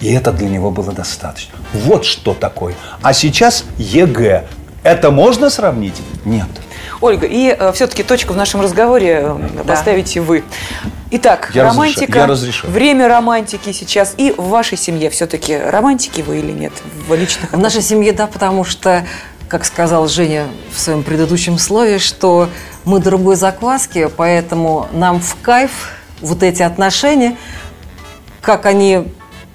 И 0.00 0.12
это 0.12 0.32
для 0.32 0.48
него 0.48 0.70
было 0.72 0.92
достаточно. 0.92 1.54
Вот 1.72 2.04
что 2.04 2.34
такое. 2.34 2.74
А 3.02 3.12
сейчас 3.12 3.64
ЕГЭ. 3.78 4.46
Это 4.82 5.12
можно 5.12 5.48
сравнить? 5.48 5.94
Нет. 6.24 6.48
Ольга, 7.00 7.26
и 7.26 7.54
э, 7.56 7.72
все-таки 7.72 8.02
точку 8.02 8.32
в 8.32 8.36
нашем 8.36 8.60
разговоре 8.60 9.20
э, 9.22 9.48
Да. 9.58 9.62
поставите 9.74 10.20
вы. 10.20 10.42
Итак, 11.14 11.50
Я 11.52 11.64
романтика, 11.64 12.04
разрешу- 12.12 12.18
я 12.20 12.26
разрешаю. 12.26 12.72
время 12.72 13.06
романтики 13.06 13.70
сейчас. 13.72 14.14
И 14.16 14.32
в 14.34 14.48
вашей 14.48 14.78
семье 14.78 15.10
все-таки 15.10 15.54
романтики 15.58 16.22
вы 16.22 16.38
или 16.38 16.52
нет? 16.52 16.72
В 17.06 17.14
личных 17.14 17.52
В 17.52 17.58
нашей 17.58 17.82
семье, 17.82 18.12
да, 18.12 18.26
потому 18.26 18.64
что, 18.64 19.04
как 19.46 19.66
сказал 19.66 20.08
Женя 20.08 20.46
в 20.74 20.80
своем 20.80 21.02
предыдущем 21.02 21.58
слове, 21.58 21.98
что 21.98 22.48
мы 22.86 22.98
другой 22.98 23.36
закваски, 23.36 24.08
поэтому 24.16 24.88
нам 24.92 25.20
в 25.20 25.36
кайф 25.42 25.70
вот 26.22 26.42
эти 26.42 26.62
отношения, 26.62 27.36
как 28.40 28.64
они 28.64 29.04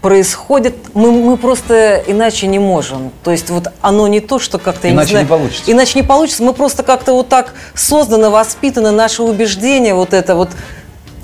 происходят, 0.01 0.75
мы, 0.93 1.11
мы 1.11 1.37
просто 1.37 2.03
иначе 2.05 2.45
не 2.45 2.59
можем. 2.59 3.11
То 3.23 3.31
есть 3.31 3.49
вот 3.49 3.69
оно 3.81 4.07
не 4.07 4.19
то, 4.19 4.37
что 4.37 4.59
как-то, 4.59 4.89
Иначе 4.91 5.05
не 5.07 5.09
знаю, 5.11 5.25
не 5.25 5.29
получится. 5.29 5.71
Иначе 5.71 5.99
не 5.99 6.03
получится. 6.03 6.43
Мы 6.43 6.53
просто 6.53 6.83
как-то 6.83 7.13
вот 7.13 7.29
так 7.29 7.55
созданы, 7.73 8.29
воспитаны, 8.29 8.91
наши 8.91 9.23
убеждения, 9.23 9.95
вот 9.95 10.13
это 10.13 10.35
вот, 10.35 10.49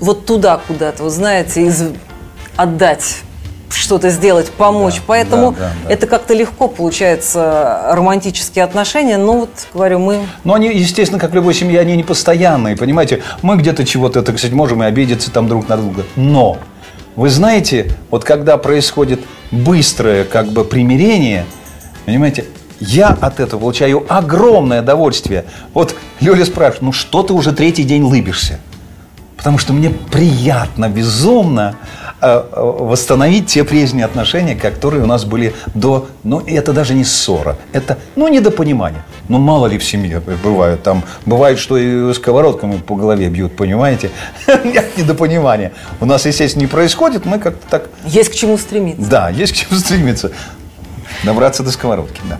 вот 0.04 0.26
туда 0.26 0.60
куда-то, 0.66 1.02
вот 1.02 1.12
знаете, 1.12 1.66
из, 1.66 1.82
отдать 2.56 3.22
что-то 3.70 4.10
сделать, 4.10 4.50
помочь. 4.50 4.96
Да, 4.96 5.02
Поэтому 5.06 5.52
да, 5.52 5.58
да, 5.58 5.72
да. 5.84 5.92
это 5.92 6.06
как-то 6.06 6.34
легко 6.34 6.68
получается 6.68 7.88
романтические 7.92 8.64
отношения. 8.64 9.16
Но 9.16 9.40
вот, 9.40 9.50
говорю, 9.72 9.98
мы 9.98 10.20
Но 10.44 10.54
они, 10.54 10.68
естественно, 10.68 11.20
как 11.20 11.34
любой 11.34 11.54
семье, 11.54 11.80
они 11.80 11.96
не 11.96 12.04
постоянные, 12.04 12.76
понимаете? 12.76 13.22
Мы 13.42 13.56
где-то 13.56 13.84
чего-то, 13.84 14.22
так 14.22 14.38
сказать, 14.38 14.54
можем 14.54 14.82
и 14.82 14.86
обидеться 14.86 15.30
там 15.30 15.48
друг 15.48 15.68
на 15.68 15.76
друга. 15.76 16.04
Но, 16.14 16.58
вы 17.16 17.30
знаете, 17.30 17.90
вот 18.10 18.24
когда 18.24 18.58
происходит 18.58 19.20
быстрое 19.50 20.24
как 20.24 20.48
бы 20.48 20.64
примирение, 20.64 21.44
понимаете, 22.06 22.44
я 22.80 23.08
от 23.08 23.40
этого 23.40 23.60
получаю 23.60 24.04
огромное 24.08 24.82
удовольствие. 24.82 25.44
Вот 25.72 25.96
Лёля 26.20 26.44
спрашивает, 26.44 26.82
ну 26.82 26.92
что 26.92 27.22
ты 27.22 27.32
уже 27.32 27.52
третий 27.52 27.84
день 27.84 28.02
лыбишься? 28.02 28.60
Потому 29.44 29.58
что 29.58 29.74
мне 29.74 29.90
приятно, 29.90 30.88
безумно 30.88 31.76
э, 32.22 32.26
э, 32.50 32.60
восстановить 32.60 33.44
те 33.44 33.62
прежние 33.62 34.06
отношения, 34.06 34.54
которые 34.54 35.02
у 35.02 35.06
нас 35.06 35.26
были 35.26 35.54
до... 35.74 36.08
Ну, 36.22 36.40
это 36.46 36.72
даже 36.72 36.94
не 36.94 37.04
ссора, 37.04 37.58
это, 37.74 37.98
ну, 38.16 38.26
недопонимание. 38.28 39.04
Ну, 39.28 39.36
мало 39.36 39.66
ли 39.66 39.76
в 39.76 39.84
семье 39.84 40.22
бывает. 40.42 40.82
Там 40.82 41.02
бывает, 41.26 41.58
что 41.58 41.76
и 41.76 42.14
сковородками 42.14 42.78
по 42.78 42.96
голове 42.96 43.28
бьют, 43.28 43.54
понимаете? 43.54 44.10
Нет 44.64 44.96
недопонимания. 44.96 45.72
У 46.00 46.06
нас, 46.06 46.24
естественно, 46.24 46.62
не 46.62 46.66
происходит, 46.66 47.26
мы 47.26 47.38
как-то 47.38 47.68
так... 47.68 47.90
есть 48.06 48.30
к 48.30 48.34
чему 48.34 48.56
стремиться. 48.56 49.10
Да, 49.10 49.28
есть 49.28 49.52
к 49.52 49.56
чему 49.56 49.78
стремиться. 49.78 50.32
Добраться 51.22 51.62
до 51.62 51.70
сковородки, 51.70 52.22
да. 52.30 52.38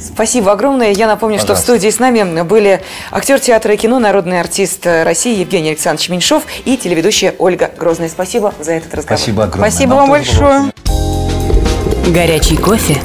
Спасибо 0.00 0.52
огромное. 0.52 0.92
Я 0.92 1.06
напомню, 1.06 1.38
что 1.38 1.48
в 1.48 1.48
Пожалуйста. 1.50 1.72
студии 1.72 1.90
с 1.90 1.98
нами 1.98 2.42
были 2.42 2.82
актер 3.10 3.40
театра 3.40 3.74
и 3.74 3.76
кино, 3.76 3.98
народный 3.98 4.40
артист 4.40 4.86
России 4.86 5.38
Евгений 5.38 5.70
Александрович 5.70 6.08
Меньшов 6.08 6.44
и 6.64 6.76
телеведущая 6.76 7.34
Ольга 7.38 7.70
Грозная. 7.76 8.08
Спасибо 8.08 8.54
за 8.60 8.72
этот 8.72 8.94
разговор. 8.94 9.18
Спасибо 9.18 9.44
огромное. 9.44 9.70
Спасибо 9.70 9.90
Нам 9.90 9.98
вам 9.98 10.08
было 10.08 10.16
большое. 10.18 10.72
Горячий 12.08 12.56
кофе, 12.56 12.96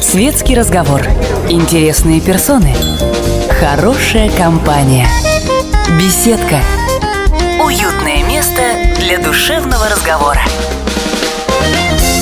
светский 0.00 0.54
разговор, 0.54 1.02
интересные 1.50 2.20
персоны, 2.20 2.74
хорошая 3.60 4.30
компания, 4.30 5.06
беседка, 6.00 6.60
уютное 7.62 8.22
место 8.24 8.62
для 8.98 9.18
душевного 9.18 9.88
разговора. 9.90 10.40